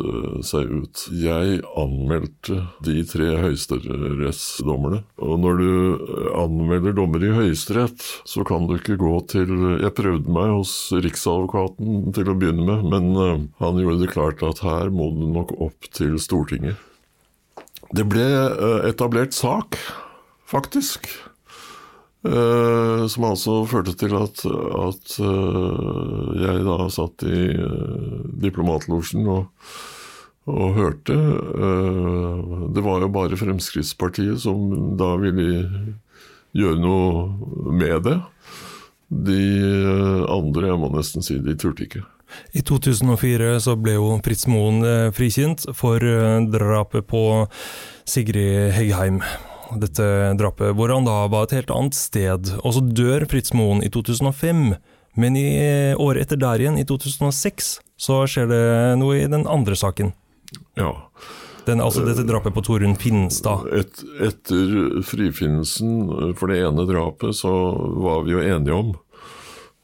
seg 0.46 0.70
ut. 0.70 1.02
Jeg 1.18 1.58
anmeldte 1.80 2.60
de 2.86 3.02
tre 3.10 3.32
høyesterettsdommerne. 3.42 5.02
Og 5.18 5.42
når 5.42 5.58
du 5.58 5.72
anmelder 6.38 6.94
dommer 6.94 7.26
i 7.26 7.34
Høyesterett, 7.34 8.06
så 8.22 8.46
kan 8.46 8.70
du 8.70 8.76
ikke 8.78 9.00
gå 9.00 9.16
til 9.32 9.50
Jeg 9.82 9.94
prøvde 9.98 10.30
meg 10.38 10.54
hos 10.54 10.76
Riksadvokaten 10.94 12.14
til 12.14 12.30
å 12.30 12.38
begynne 12.38 12.68
med, 12.68 12.86
men 12.94 13.50
han 13.58 13.82
gjorde 13.82 14.04
det 14.04 14.14
klart 14.14 14.46
at 14.46 14.62
her 14.62 14.94
må 14.94 15.10
du 15.16 15.26
nok 15.34 15.54
opp 15.58 15.90
til 15.94 16.14
Stortinget. 16.22 16.78
Det 17.94 18.06
ble 18.10 18.26
etablert 18.86 19.34
sak, 19.36 19.78
faktisk. 20.50 21.10
Uh, 22.24 23.04
som 23.04 23.26
altså 23.28 23.58
førte 23.68 23.92
til 24.00 24.14
at, 24.16 24.38
at 24.48 25.16
uh, 25.20 26.30
jeg 26.40 26.62
da 26.64 26.86
satt 26.88 27.24
i 27.28 27.40
uh, 27.52 28.22
diplomatlosjen 28.40 29.28
og, 29.28 29.50
og, 30.48 30.64
hørte. 30.76 31.18
det 32.72 32.84
var 32.84 33.04
jo 33.04 33.10
bare 33.12 33.36
Fremskrittspartiet 33.36 34.40
som 34.40 34.96
da 35.00 35.14
ville 35.20 35.94
gjøre 36.56 36.80
noe 36.80 37.72
med 37.72 38.08
det. 38.08 38.18
De 39.08 39.38
andre, 40.28 40.68
jeg 40.68 40.80
må 40.80 40.92
nesten 40.92 41.24
si, 41.24 41.38
de 41.40 41.56
turte 41.56 41.86
ikke. 41.88 42.04
I 42.56 42.64
2004 42.64 43.56
så 43.64 43.76
ble 43.80 43.96
jo 43.96 44.12
Fritz 44.24 44.44
Moen 44.48 44.84
frikjent 45.16 45.64
for 45.76 46.04
drapet 46.52 47.08
på 47.08 47.24
Sigrid 48.04 48.72
Heggheim 48.76 49.20
dette 49.82 50.06
drapet, 50.38 50.74
hvor 50.76 50.92
han 50.92 51.06
da 51.06 51.24
var 51.32 51.46
et 51.46 51.56
helt 51.58 51.72
annet 51.74 51.96
sted. 51.98 52.52
Og 52.62 52.76
så 52.76 52.82
dør 52.84 53.26
Fritz 53.30 53.54
Moen 53.56 53.82
i 53.84 53.90
2005. 53.92 54.74
Men 55.20 55.38
i 55.38 55.46
året 56.00 56.26
etter 56.26 56.40
der 56.42 56.62
igjen, 56.62 56.78
i 56.80 56.86
2006, 56.88 57.76
så 57.96 58.24
skjer 58.30 58.50
det 58.50 58.64
noe 58.98 59.20
i 59.22 59.30
den 59.30 59.46
andre 59.46 59.78
saken. 59.78 60.12
Ja. 60.78 60.90
Den, 61.64 61.80
altså 61.80 62.02
dette 62.04 62.26
drapet 62.28 62.52
på 62.52 62.62
Torunn 62.66 62.96
Finstad. 63.00 63.64
Et, 63.72 64.02
etter 64.26 65.00
frifinnelsen 65.06 66.34
for 66.36 66.52
det 66.52 66.60
ene 66.66 66.84
drapet, 66.88 67.32
så 67.38 67.52
var 68.04 68.26
vi 68.26 68.34
jo 68.34 68.42
enige 68.42 68.76
om 68.76 68.92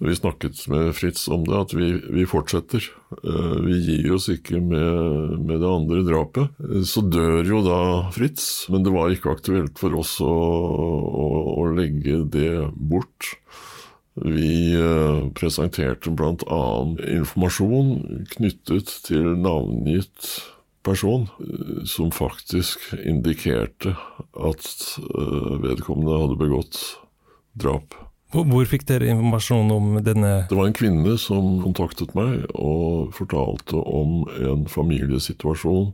vi 0.01 0.17
snakket 0.17 0.69
med 0.69 0.95
Fritz 0.97 1.29
om 1.29 1.43
det, 1.45 1.57
at 1.57 1.73
vi, 1.77 1.91
vi 2.09 2.25
fortsetter. 2.29 2.85
Eh, 3.21 3.57
vi 3.67 3.77
gir 3.85 4.15
oss 4.17 4.31
ikke 4.33 4.57
med, 4.57 5.35
med, 5.45 5.59
det 5.61 5.69
andre 5.69 6.01
drapet. 6.07 6.55
Eh, 6.65 6.87
så 6.89 7.03
dør 7.05 7.45
jo 7.45 7.61
da 7.67 7.81
Fritz, 8.15 8.65
men 8.73 8.87
det 8.87 8.95
var 8.95 9.13
ikke 9.13 9.35
aktuelt 9.35 9.77
for 9.81 9.99
oss 10.01 10.15
å, 10.25 10.31
å, 10.33 11.27
å 11.53 11.67
legge 11.77 12.23
det 12.33 12.55
bort. 12.73 13.35
Vi 14.25 14.73
eh, 14.73 15.21
presenterte 15.37 16.15
bl.a. 16.17 16.63
informasjon 17.21 18.25
knyttet 18.33 18.97
til 19.05 19.35
navngitt 19.45 20.33
person, 20.81 21.29
som 21.85 22.09
faktisk 22.09 22.95
indikerte 23.05 23.93
at 24.33 24.65
vedkommende 25.61 26.23
hadde 26.23 26.41
begått 26.41 26.81
drap. 27.53 27.93
Hvor 28.31 28.67
fikk 28.69 28.85
dere 28.87 29.09
informasjon 29.11 29.73
om 29.75 29.87
denne 30.07 30.45
Det 30.51 30.59
var 30.59 30.69
en 30.69 30.77
kvinne 30.77 31.17
som 31.19 31.57
kontaktet 31.65 32.13
meg 32.15 32.45
og 32.55 33.11
fortalte 33.17 33.81
om 33.81 34.23
en 34.39 34.69
familiesituasjon. 34.71 35.91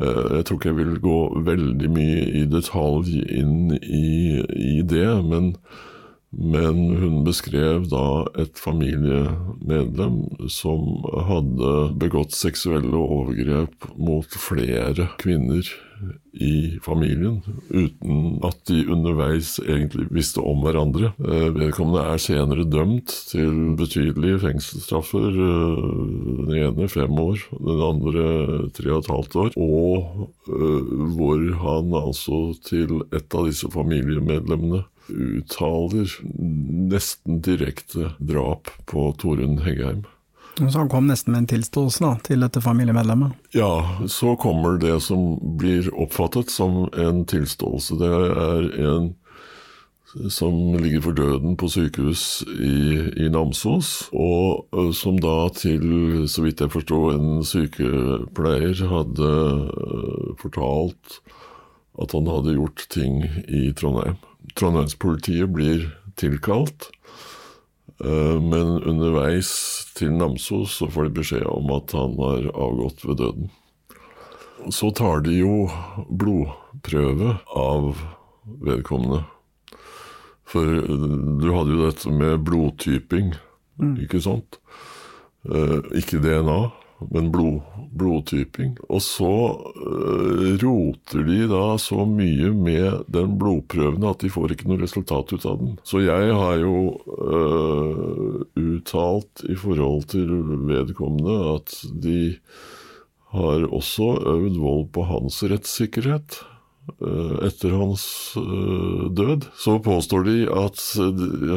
Eh, 0.00 0.36
jeg 0.38 0.46
tror 0.46 0.56
ikke 0.56 0.70
jeg 0.70 0.78
vil 0.78 0.96
gå 1.04 1.18
veldig 1.50 1.90
mye 1.92 2.24
i 2.40 2.46
detalj 2.48 3.20
inn 3.28 3.74
i, 3.76 4.40
i 4.40 4.80
det, 4.88 5.10
men, 5.26 5.52
men, 6.32 6.80
hun 7.02 7.20
beskrev 7.26 7.90
da 7.92 8.24
et 8.40 8.56
familiemedlem 8.56 10.22
som 10.48 11.04
hadde 11.28 11.76
begått 12.00 12.32
seksuelle 12.36 13.04
overgrep 13.04 13.90
mot 14.00 14.40
flere 14.48 15.10
kvinner 15.20 15.68
i 16.32 16.78
familien, 16.82 17.40
uten 17.68 18.38
at 18.46 18.60
de 18.70 18.84
underveis 18.90 19.56
egentlig 19.64 20.06
visste 20.14 20.42
om 20.44 20.62
hverandre. 20.64 21.12
Eh, 21.20 21.48
vedkommende 21.56 22.04
er 22.12 22.22
senere 22.22 22.66
dømt 22.68 23.12
til 23.30 23.74
betydelige 23.78 24.40
fengselsstraffer. 24.44 25.28
Eh, 25.30 25.82
den 26.44 26.54
ene 26.60 26.88
fem 26.92 27.18
år, 27.22 27.42
den 27.58 27.84
andre 27.88 28.26
tre 28.76 28.94
og 28.94 29.02
et 29.02 29.12
halvt 29.14 29.36
år. 29.44 29.58
Og 29.60 30.30
eh, 30.48 30.94
hvor 31.16 31.44
han 31.64 31.98
altså 32.04 32.40
til 32.66 33.02
et 33.10 33.36
av 33.36 33.50
disse 33.50 33.70
familiemedlemmene 33.72 34.84
uttaler 35.10 36.12
nesten 36.30 37.40
direkte 37.42 38.14
drap 38.22 38.70
på 38.90 39.10
Torunn 39.18 39.60
Heggheim. 39.64 40.04
Så 40.60 40.78
han 40.78 40.90
kom 40.92 41.06
nesten 41.08 41.32
med 41.32 41.44
en 41.44 41.50
tilståelse 41.54 42.04
da, 42.04 42.10
til 42.26 42.44
dette 42.44 42.60
familiemedlemmet? 42.60 43.32
Ja, 43.56 44.00
så 44.08 44.34
kommer 44.36 44.76
det 44.82 44.98
som 45.06 45.38
blir 45.60 45.88
oppfattet 45.96 46.52
som 46.52 46.84
en 46.92 47.24
tilståelse. 47.24 47.96
Det 48.00 48.10
er 48.10 48.68
en 48.90 49.10
som 50.30 50.74
ligger 50.74 51.04
for 51.04 51.14
døden 51.14 51.56
på 51.56 51.68
sykehus 51.70 52.42
i, 52.58 52.98
i 53.24 53.28
Namsos, 53.30 54.08
og 54.10 54.66
som 54.98 55.20
da 55.22 55.44
til, 55.54 56.26
så 56.26 56.42
vidt 56.42 56.64
jeg 56.64 56.72
forstår, 56.72 57.12
en 57.14 57.44
sykepleier 57.46 58.74
hadde 58.90 59.30
fortalt 60.42 61.20
at 62.00 62.14
han 62.16 62.30
hadde 62.30 62.56
gjort 62.56 62.86
ting 62.90 63.22
i 63.46 63.68
Trondheim. 63.76 64.18
Trondheimspolitiet 64.58 65.52
blir 65.54 65.86
tilkalt. 66.18 66.90
Eh, 67.98 68.36
men 68.40 68.78
underveis 68.86 69.50
til 69.98 70.12
Namsos 70.16 70.78
så 70.80 70.88
får 70.90 71.08
de 71.08 71.16
beskjed 71.20 71.48
om 71.50 71.72
at 71.74 71.92
han 71.96 72.16
har 72.20 72.50
avgått 72.54 73.04
ved 73.06 73.20
døden. 73.22 73.50
så 74.68 74.90
tar 74.92 75.22
de 75.24 75.38
jo 75.38 75.70
blodprøve 76.20 77.38
av 77.56 77.94
vedkommende. 78.60 79.22
For 80.44 80.66
du 81.40 81.46
hadde 81.54 81.72
jo 81.72 81.86
dette 81.86 82.12
med 82.12 82.42
blodtyping, 82.44 83.32
ikke 84.04 84.20
sant? 84.20 84.58
Eh, 85.48 85.78
ikke 85.96 86.20
DNA, 86.20 86.58
men 87.08 87.30
blod, 87.32 87.60
blodtyping. 87.96 88.74
Og 88.88 89.02
så 89.04 89.30
øh, 89.86 90.58
roter 90.62 91.24
de 91.26 91.38
da 91.50 91.64
så 91.80 92.04
mye 92.08 92.52
med 92.54 93.06
den 93.12 93.38
blodprøven 93.40 94.04
at 94.10 94.20
de 94.24 94.32
får 94.32 94.54
ikke 94.54 94.68
noe 94.70 94.82
resultat 94.82 95.32
ut 95.32 95.46
av 95.48 95.58
den. 95.62 95.78
Så 95.86 96.02
jeg 96.04 96.34
har 96.36 96.60
jo 96.60 96.76
øh, 97.30 98.44
uttalt 98.60 99.44
i 99.48 99.56
forhold 99.56 100.06
til 100.12 100.28
vedkommende 100.68 101.40
at 101.56 101.74
de 102.04 102.20
har 103.34 103.66
også 103.70 104.14
øvd 104.26 104.56
vold 104.58 104.88
på 104.94 105.06
hans 105.06 105.38
rettssikkerhet 105.46 106.40
eh, 106.98 107.36
etter 107.46 107.76
hans 107.78 108.04
død. 109.16 109.46
Så 109.56 109.78
påstår 109.84 110.26
de 110.26 110.38
at 110.50 110.84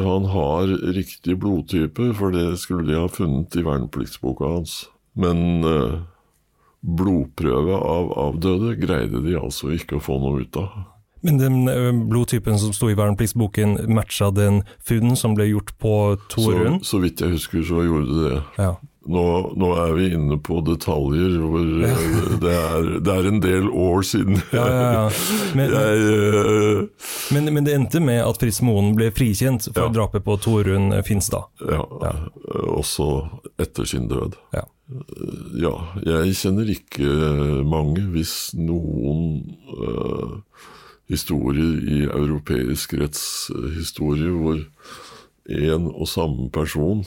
han 0.06 0.30
har 0.30 0.74
riktig 0.94 1.36
blodtype, 1.42 2.12
for 2.14 2.34
det 2.34 2.54
skulle 2.62 2.86
de 2.88 3.00
ha 3.00 3.10
funnet 3.10 3.58
i 3.58 3.66
vernepliktsboka 3.66 4.54
hans. 4.56 4.84
Men 5.14 5.64
eh, 5.64 6.00
blodprøve 6.84 7.76
av 7.80 8.10
avdøde 8.28 8.74
greide 8.80 9.22
de 9.24 9.36
altså 9.40 9.70
ikke 9.74 9.98
å 9.98 10.02
få 10.04 10.18
noe 10.20 10.42
ut 10.44 10.58
av. 10.60 10.74
Men 11.24 11.38
den 11.40 11.54
ø, 11.72 11.92
blodtypen 12.10 12.58
som 12.60 12.74
sto 12.76 12.90
i 12.92 12.96
vernepliktsboken, 12.98 13.78
matcha 13.96 14.28
den 14.36 14.58
funnen 14.84 15.16
som 15.16 15.32
ble 15.38 15.46
gjort 15.48 15.70
på 15.80 15.92
Så, 16.28 16.34
Torunn? 16.34 16.82
så 16.84 17.00
vidt 17.00 17.22
jeg 17.24 17.32
husker, 17.38 17.62
så 17.64 17.80
gjorde 17.86 18.10
det 18.10 18.26
det. 18.34 18.42
Ja. 18.60 18.74
Nå, 19.04 19.24
nå 19.60 19.70
er 19.82 19.94
vi 19.98 20.06
inne 20.16 20.38
på 20.40 20.60
detaljer 20.64 21.34
hvor 21.42 21.64
eh, 21.88 22.04
det, 22.40 22.52
er, 22.52 22.86
det 23.04 23.14
er 23.14 23.28
en 23.28 23.40
del 23.44 23.68
år 23.68 24.04
siden. 24.06 24.38
Ja, 24.54 24.64
ja, 24.64 24.86
ja. 24.96 25.02
Men, 25.58 25.74
Jeg, 25.78 26.04
eh, 26.10 27.08
men, 27.36 27.50
men 27.56 27.68
det 27.68 27.74
endte 27.76 28.00
med 28.04 28.22
at 28.24 28.40
Fritz 28.40 28.62
Moen 28.64 28.94
ble 28.96 29.10
frikjent 29.14 29.68
for 29.72 29.92
drapet 29.94 30.24
på 30.24 30.38
Torunn 30.40 30.94
Finstad. 31.04 31.50
ja, 31.60 31.84
også 32.64 33.10
etter 33.60 33.88
sin 33.88 34.08
død. 34.08 34.38
Ja. 34.56 34.64
Ja, 35.56 35.72
jeg 36.04 36.34
kjenner 36.36 36.68
ikke 36.68 37.08
mange, 37.64 38.02
hvis 38.12 38.52
noen, 38.58 39.54
uh, 39.72 40.40
historier 41.08 41.80
i 41.88 42.02
europeisk 42.04 42.94
rettshistorie 43.00 44.32
hvor 44.32 44.60
en 45.44 45.88
og 45.90 46.08
samme 46.08 46.48
person 46.52 47.04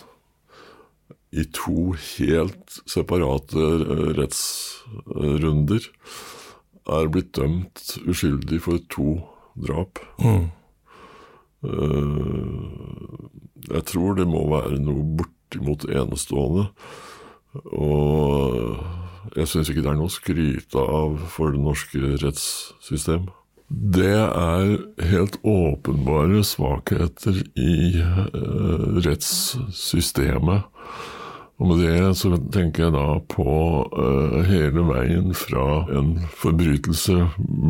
i 1.38 1.46
to 1.56 1.94
helt 2.18 2.80
separate 2.90 3.58
eh, 3.58 4.12
rettsrunder 4.18 5.88
er 6.88 7.10
blitt 7.12 7.34
dømt 7.36 7.98
uskyldig 8.08 8.62
for 8.64 8.80
to 8.94 9.18
drap. 9.68 10.00
Mm. 10.24 10.48
Eh, 11.68 13.26
Jeg 13.68 13.84
tror 13.90 14.16
det 14.16 14.28
må 14.30 14.46
være 14.48 14.78
noe 14.80 15.04
bortimot 15.20 15.84
enestående. 15.92 16.70
Og 17.74 18.78
jeg 19.36 19.50
syns 19.50 19.70
ikke 19.72 19.84
det 19.84 19.92
er 19.92 19.98
noe 20.00 20.08
å 20.08 20.14
skryte 20.14 20.80
av 20.80 21.18
for 21.34 21.52
det 21.52 21.60
norske 21.64 22.00
rettssystem. 22.22 23.28
Det 23.68 24.14
er 24.16 24.78
helt 25.10 25.36
åpenbare 25.44 26.40
svakheter 26.48 27.42
i 27.60 28.00
eh, 28.00 29.02
rettssystemet. 29.04 30.70
Og 31.58 31.72
med 31.72 31.80
det 31.82 32.12
så 32.20 32.30
tenker 32.54 32.84
jeg 32.86 32.94
da 32.94 33.06
på 33.34 33.46
uh, 33.90 34.36
hele 34.46 34.84
veien 34.92 35.32
fra 35.34 35.88
en 35.90 36.12
forbrytelse 36.38 37.16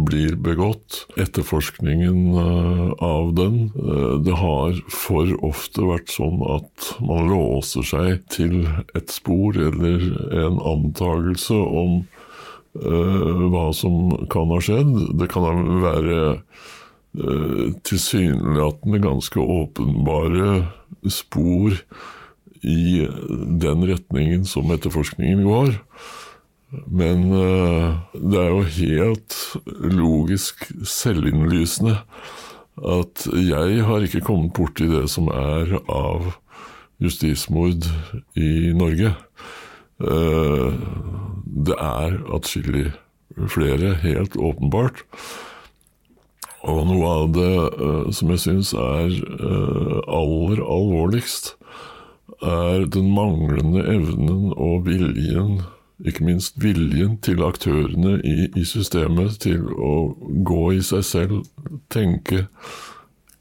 blir 0.10 0.36
begått, 0.44 1.06
etterforskningen 1.16 2.36
uh, 2.36 2.92
av 3.00 3.32
den. 3.38 3.70
Uh, 3.80 4.20
det 4.26 4.36
har 4.42 4.76
for 4.92 5.32
ofte 5.48 5.88
vært 5.88 6.12
sånn 6.12 6.44
at 6.58 6.90
man 7.00 7.32
låser 7.32 7.88
seg 7.88 8.28
til 8.34 8.68
et 8.92 9.14
spor 9.14 9.56
eller 9.56 10.04
en 10.36 10.60
antagelse 10.76 11.56
om 11.56 12.02
hva 12.78 13.72
som 13.74 14.12
kan 14.30 14.52
ha 14.54 14.60
skjedd. 14.62 14.92
Det 15.18 15.26
kan 15.32 15.80
være 15.82 16.20
tilsynelatende 17.88 19.00
ganske 19.02 19.42
åpenbare 19.42 20.60
spor 21.10 21.74
i 22.64 23.06
den 23.62 23.86
retningen 23.90 24.46
som 24.50 24.72
etterforskningen 24.74 25.44
går. 25.48 25.76
Men 26.88 27.30
eh, 27.32 27.96
det 28.14 28.42
er 28.42 28.50
jo 28.52 28.64
helt 28.78 29.38
logisk 29.96 30.68
selvinnlysende 30.84 32.02
at 32.78 33.24
jeg 33.32 33.86
har 33.88 34.04
ikke 34.06 34.26
kommet 34.28 34.54
borti 34.54 34.86
det 34.92 35.08
som 35.10 35.32
er 35.34 35.78
av 35.90 36.36
justismord 37.02 37.88
i 38.38 38.74
Norge. 38.76 39.16
Eh, 40.04 40.78
det 41.68 41.78
er 41.80 42.20
atskillig 42.36 42.90
flere, 43.54 43.96
helt 44.04 44.36
åpenbart. 44.36 45.06
Og 46.68 46.84
noe 46.90 47.14
av 47.22 47.32
det 47.38 47.54
eh, 47.56 48.12
som 48.12 48.36
jeg 48.36 48.44
syns 48.44 48.74
er 48.76 49.16
aller 50.12 50.62
alvorligst, 50.68 51.56
er 52.44 52.86
den 52.94 53.10
manglende 53.16 53.84
evnen 53.88 54.52
og 54.54 54.86
viljen, 54.88 55.62
ikke 56.06 56.26
minst 56.28 56.60
viljen 56.62 57.18
til 57.26 57.42
aktørene 57.46 58.20
i, 58.22 58.50
i 58.54 58.66
systemet, 58.68 59.40
til 59.42 59.66
å 59.74 59.94
gå 60.46 60.64
i 60.78 60.84
seg 60.86 61.06
selv, 61.08 61.40
tenke 61.94 62.46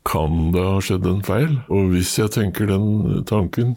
kan 0.07 0.53
det 0.55 0.63
ha 0.63 0.79
skjedd 0.85 1.09
en 1.11 1.25
feil? 1.27 1.59
Og 1.73 1.91
hvis 1.93 2.15
jeg 2.21 2.33
tenker 2.37 2.71
den 2.71 3.25
tanken, 3.29 3.75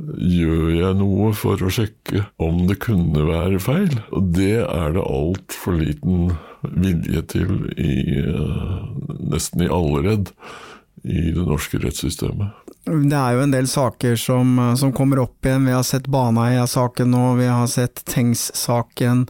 gjør 0.00 0.70
jeg 0.74 0.96
noe 1.00 1.30
for 1.36 1.60
å 1.60 1.72
sjekke 1.72 2.24
om 2.40 2.64
det 2.68 2.78
kunne 2.84 3.24
være 3.28 3.60
feil? 3.62 3.98
Og 4.16 4.32
det 4.36 4.62
er 4.64 4.96
det 4.96 5.04
altfor 5.04 5.78
liten 5.80 6.32
vilje 6.62 7.22
til 7.32 7.54
i 7.80 8.20
eh, 8.20 8.80
nesten 9.32 9.64
i 9.64 9.70
alle 9.72 10.04
ledd 10.08 10.34
i 11.04 11.30
det 11.32 11.46
norske 11.46 11.80
rettssystemet. 11.80 12.69
Det 12.88 13.16
er 13.16 13.36
jo 13.36 13.42
en 13.44 13.52
del 13.52 13.68
saker 13.68 14.16
som, 14.18 14.54
som 14.80 14.92
kommer 14.96 15.20
opp 15.22 15.46
igjen. 15.46 15.68
Vi 15.68 15.76
har 15.76 15.84
sett 15.86 16.08
Baneheia-saken 16.10 17.12
nå, 17.12 17.24
vi 17.38 17.50
har 17.50 17.68
sett 17.70 18.04
Tengs-saken. 18.08 19.26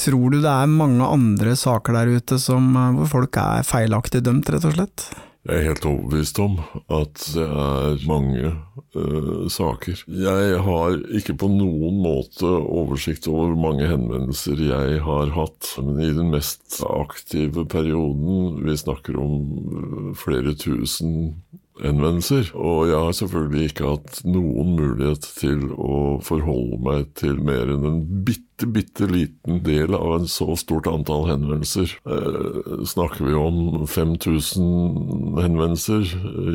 Tror 0.00 0.32
du 0.32 0.40
det 0.40 0.50
er 0.50 0.70
mange 0.70 1.06
andre 1.06 1.54
saker 1.58 1.96
der 1.96 2.14
ute 2.18 2.38
som, 2.42 2.72
hvor 2.98 3.10
folk 3.18 3.40
er 3.40 3.66
feilaktig 3.68 4.24
dømt, 4.26 4.50
rett 4.52 4.66
og 4.66 4.78
slett? 4.78 5.10
Jeg 5.48 5.56
er 5.56 5.70
helt 5.70 5.86
overbevist 5.88 6.36
om 6.44 6.58
at 6.92 7.22
det 7.32 7.44
er 7.48 8.02
mange 8.04 8.50
uh, 8.92 9.46
saker. 9.48 10.02
Jeg 10.12 10.58
har 10.66 10.98
ikke 11.16 11.34
på 11.40 11.48
noen 11.48 11.96
måte 12.04 12.44
oversikt 12.44 13.24
over 13.30 13.54
hvor 13.54 13.62
mange 13.62 13.88
henvendelser 13.88 14.60
jeg 14.60 14.98
har 15.06 15.32
hatt. 15.32 15.70
Men 15.80 16.02
i 16.04 16.10
den 16.12 16.28
mest 16.34 16.82
aktive 16.84 17.64
perioden, 17.72 18.60
vi 18.66 18.76
snakker 18.82 19.16
om 19.16 20.12
flere 20.20 20.52
tusen 20.60 21.40
henvendelser. 21.84 22.50
Og 22.56 22.90
jeg 22.90 22.98
har 22.98 23.16
selvfølgelig 23.16 23.70
ikke 23.70 23.90
hatt 23.94 24.20
noen 24.28 24.74
mulighet 24.78 25.26
til 25.38 25.66
å 25.74 26.18
forholde 26.24 26.80
meg 26.84 27.10
til 27.18 27.40
mer 27.44 27.70
enn 27.72 27.86
en 27.88 28.00
bitte, 28.26 28.68
bitte 28.70 29.08
liten 29.10 29.62
del 29.66 29.96
av 29.96 30.18
en 30.18 30.28
så 30.30 30.48
stort 30.60 30.88
antall 30.90 31.28
henvendelser. 31.30 31.96
Eh, 32.04 32.84
snakker 32.90 33.28
vi 33.28 33.36
om 33.38 33.86
5000 33.88 35.40
henvendelser 35.40 36.06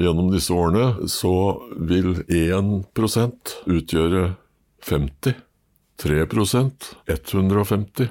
gjennom 0.01 0.31
disse 0.33 0.53
årene, 0.53 1.09
så 1.11 1.35
vil 1.75 2.21
1% 2.29 3.57
utgjøre 3.65 4.29
50. 4.85 5.41
3% 5.95 6.91
150. 7.07 8.09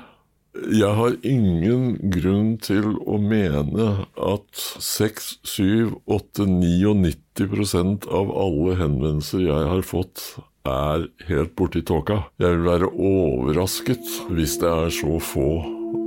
Jeg 0.54 0.94
har 0.94 1.16
ingen 1.26 1.96
grunn 2.14 2.54
til 2.62 2.92
å 3.10 3.18
mene 3.18 4.06
at 4.14 4.62
6, 4.86 5.28
7, 5.42 5.96
8, 6.06 6.46
99% 6.46 8.06
av 8.06 8.30
alle 8.30 8.78
henvendelser 8.78 9.48
jeg 9.48 9.70
har 9.72 9.82
fått, 9.86 10.22
er 10.64 11.08
helt 11.28 11.52
borti 11.58 11.82
tåka. 11.84 12.22
Jeg 12.40 12.54
vil 12.54 12.66
være 12.70 12.92
overrasket 12.94 14.16
hvis 14.30 14.56
det 14.62 14.70
er 14.70 14.94
så 14.94 15.18
få 15.20 15.48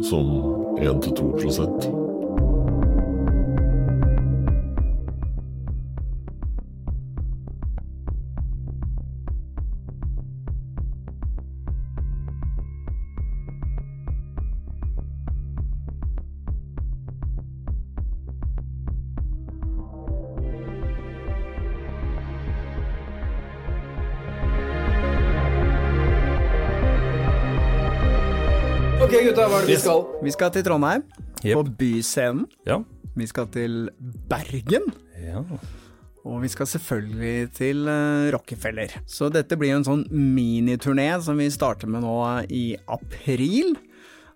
som 0.07 0.31
1-2 0.79 2.06
vi 29.67 29.77
skal? 29.81 30.05
Vi 30.23 30.31
skal 30.35 30.53
til 30.55 30.63
Trondheim, 30.67 31.03
yep. 31.43 31.57
på 31.59 31.63
Byscenen. 31.79 32.45
Ja. 32.67 32.79
Vi 33.17 33.27
skal 33.29 33.47
til 33.53 33.89
Bergen. 34.29 34.89
ja. 35.23 35.43
Og 36.27 36.41
vi 36.43 36.49
skal 36.51 36.67
selvfølgelig 36.67 37.51
til 37.55 37.85
eh, 37.87 38.25
Rockefeller. 38.35 38.91
Så 39.07 39.29
dette 39.31 39.55
blir 39.55 39.69
jo 39.71 39.77
en 39.79 39.85
sånn 39.87 40.01
miniturné 40.11 41.05
som 41.23 41.37
vi 41.39 41.45
starter 41.53 41.87
med 41.87 42.03
nå 42.03 42.15
i 42.51 42.73
april. 42.91 43.69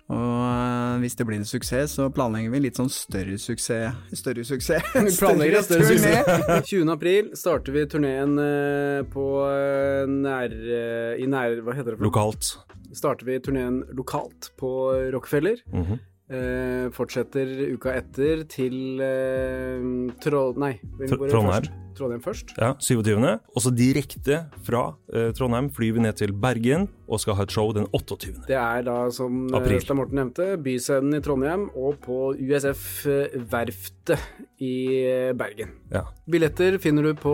Og 0.07 0.38
eh, 0.45 1.01
hvis 1.03 1.17
det 1.19 1.25
blir 1.27 1.41
en 1.41 1.47
suksess, 1.49 1.97
så 1.99 2.07
planlegger 2.15 2.53
vi 2.53 2.61
litt 2.63 2.79
sånn 2.79 2.88
større 2.91 3.36
suksess 3.39 4.15
Større 4.15 4.45
suksess? 4.47 4.88
Vi 5.09 5.11
planlegger 5.19 5.59
en 5.59 5.67
større 5.67 5.89
turné. 5.89 6.15
suksess. 6.23 6.69
20. 6.71 6.93
april 6.95 7.29
starter 7.43 7.75
vi 7.75 7.84
turneen 7.91 8.39
eh, 8.39 9.03
på 9.11 9.27
eh, 9.51 10.07
nær... 10.07 10.55
eh, 10.79 11.19
I 11.19 11.27
nær... 11.27 11.59
Hva 11.67 11.75
heter 11.75 11.91
det? 11.91 11.99
for? 11.99 12.07
Lokalt. 12.07 12.53
Starter 12.94 13.28
vi 13.28 13.39
turneen 13.44 13.82
lokalt 13.98 14.52
på 14.60 14.72
Rockefeller. 15.14 15.62
Mhm. 15.72 16.00
Eh, 16.32 16.88
fortsetter 16.96 17.50
uka 17.74 17.92
etter 18.00 18.46
til 18.48 19.02
eh, 19.04 19.84
Tro... 20.24 20.44
Nei, 20.56 20.78
Trondheim. 21.10 21.68
Trondheim 21.98 22.24
først. 22.24 22.56
Ja, 22.58 22.74
27. 22.80 23.18
Og 23.56 23.66
så 23.66 23.74
direkte 23.76 24.46
fra 24.66 24.84
eh, 25.14 25.32
Trondheim 25.38 25.70
flyr 25.74 25.98
vi 25.98 26.06
ned 26.06 26.20
til 26.22 26.34
Bergen 26.34 26.89
og 27.12 27.20
skal 27.20 27.36
ha 27.38 27.46
et 27.46 27.52
show 27.54 27.72
den 27.76 27.88
28. 27.92 28.46
Det 28.48 28.58
er 28.58 28.86
da, 28.88 28.98
som 29.14 29.44
eh, 29.52 29.74
Stein 29.84 30.00
Morten 30.00 30.20
nevnte, 30.22 30.54
Byscenen 30.64 31.18
i 31.18 31.24
Trondheim 31.24 31.68
og 31.76 32.00
på 32.06 32.32
USF 32.39 32.86
eh, 33.12 33.36
Verftet 33.52 34.16
i 34.62 34.74
eh, 35.04 35.32
Bergen. 35.38 35.74
Ja. 35.92 36.06
Billetter 36.32 36.78
finner 36.82 37.10
du 37.10 37.18
på 37.20 37.34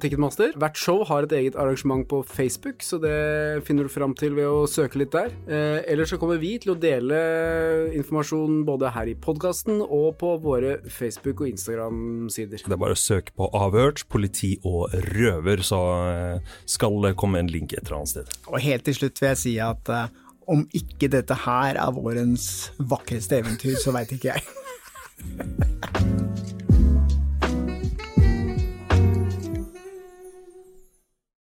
Ticketmaster. 0.00 0.54
Hvert 0.58 0.78
show 0.80 1.02
har 1.08 1.26
et 1.26 1.34
eget 1.36 1.58
arrangement 1.58 2.06
på 2.08 2.22
Facebook, 2.26 2.80
så 2.86 3.00
det 3.02 3.64
finner 3.68 3.88
du 3.88 3.92
fram 3.92 4.14
til 4.16 4.36
ved 4.38 4.48
å 4.48 4.64
søke 4.70 5.02
litt 5.02 5.12
der. 5.12 5.34
Eh, 5.50 5.82
ellers 5.92 6.14
så 6.14 6.20
kommer 6.20 6.40
vi 6.40 6.54
til 6.62 6.72
å 6.72 6.78
dele 6.80 7.18
informasjon 7.98 8.62
både 8.68 8.94
her 8.94 9.12
i 9.12 9.16
podkasten 9.18 9.82
og 9.84 10.16
på 10.22 10.34
våre 10.42 10.78
Facebook- 10.88 11.42
og 11.44 11.52
Instagram-sider. 11.52 12.64
Det 12.64 12.76
er 12.78 12.80
bare 12.80 12.96
å 12.96 13.00
søke 13.00 13.34
på 13.36 13.50
avhørt, 13.56 13.97
politi 14.04 14.54
og 14.68 14.94
røver, 15.14 15.62
så 15.66 15.80
eh, 16.12 16.54
skal 16.68 17.00
det 17.04 17.16
komme 17.18 17.42
en 17.42 17.50
link 17.50 17.72
et 17.72 17.82
eller 17.84 18.00
annet 18.00 18.14
sted. 18.14 18.38
Og 18.52 18.60
helt 18.62 18.86
til 18.86 18.98
slutt 19.00 19.22
vil 19.22 19.32
jeg 19.32 19.42
si 19.42 19.56
at 19.62 19.92
uh, 19.92 20.06
om 20.48 20.64
ikke 20.76 21.10
dette 21.12 21.36
her 21.44 21.80
er 21.80 21.96
vårens 21.96 22.70
vakreste 22.78 23.42
eventyr, 23.42 23.76
så 23.82 23.94
veit 23.96 24.14
ikke 24.16 24.32
jeg. 24.32 24.42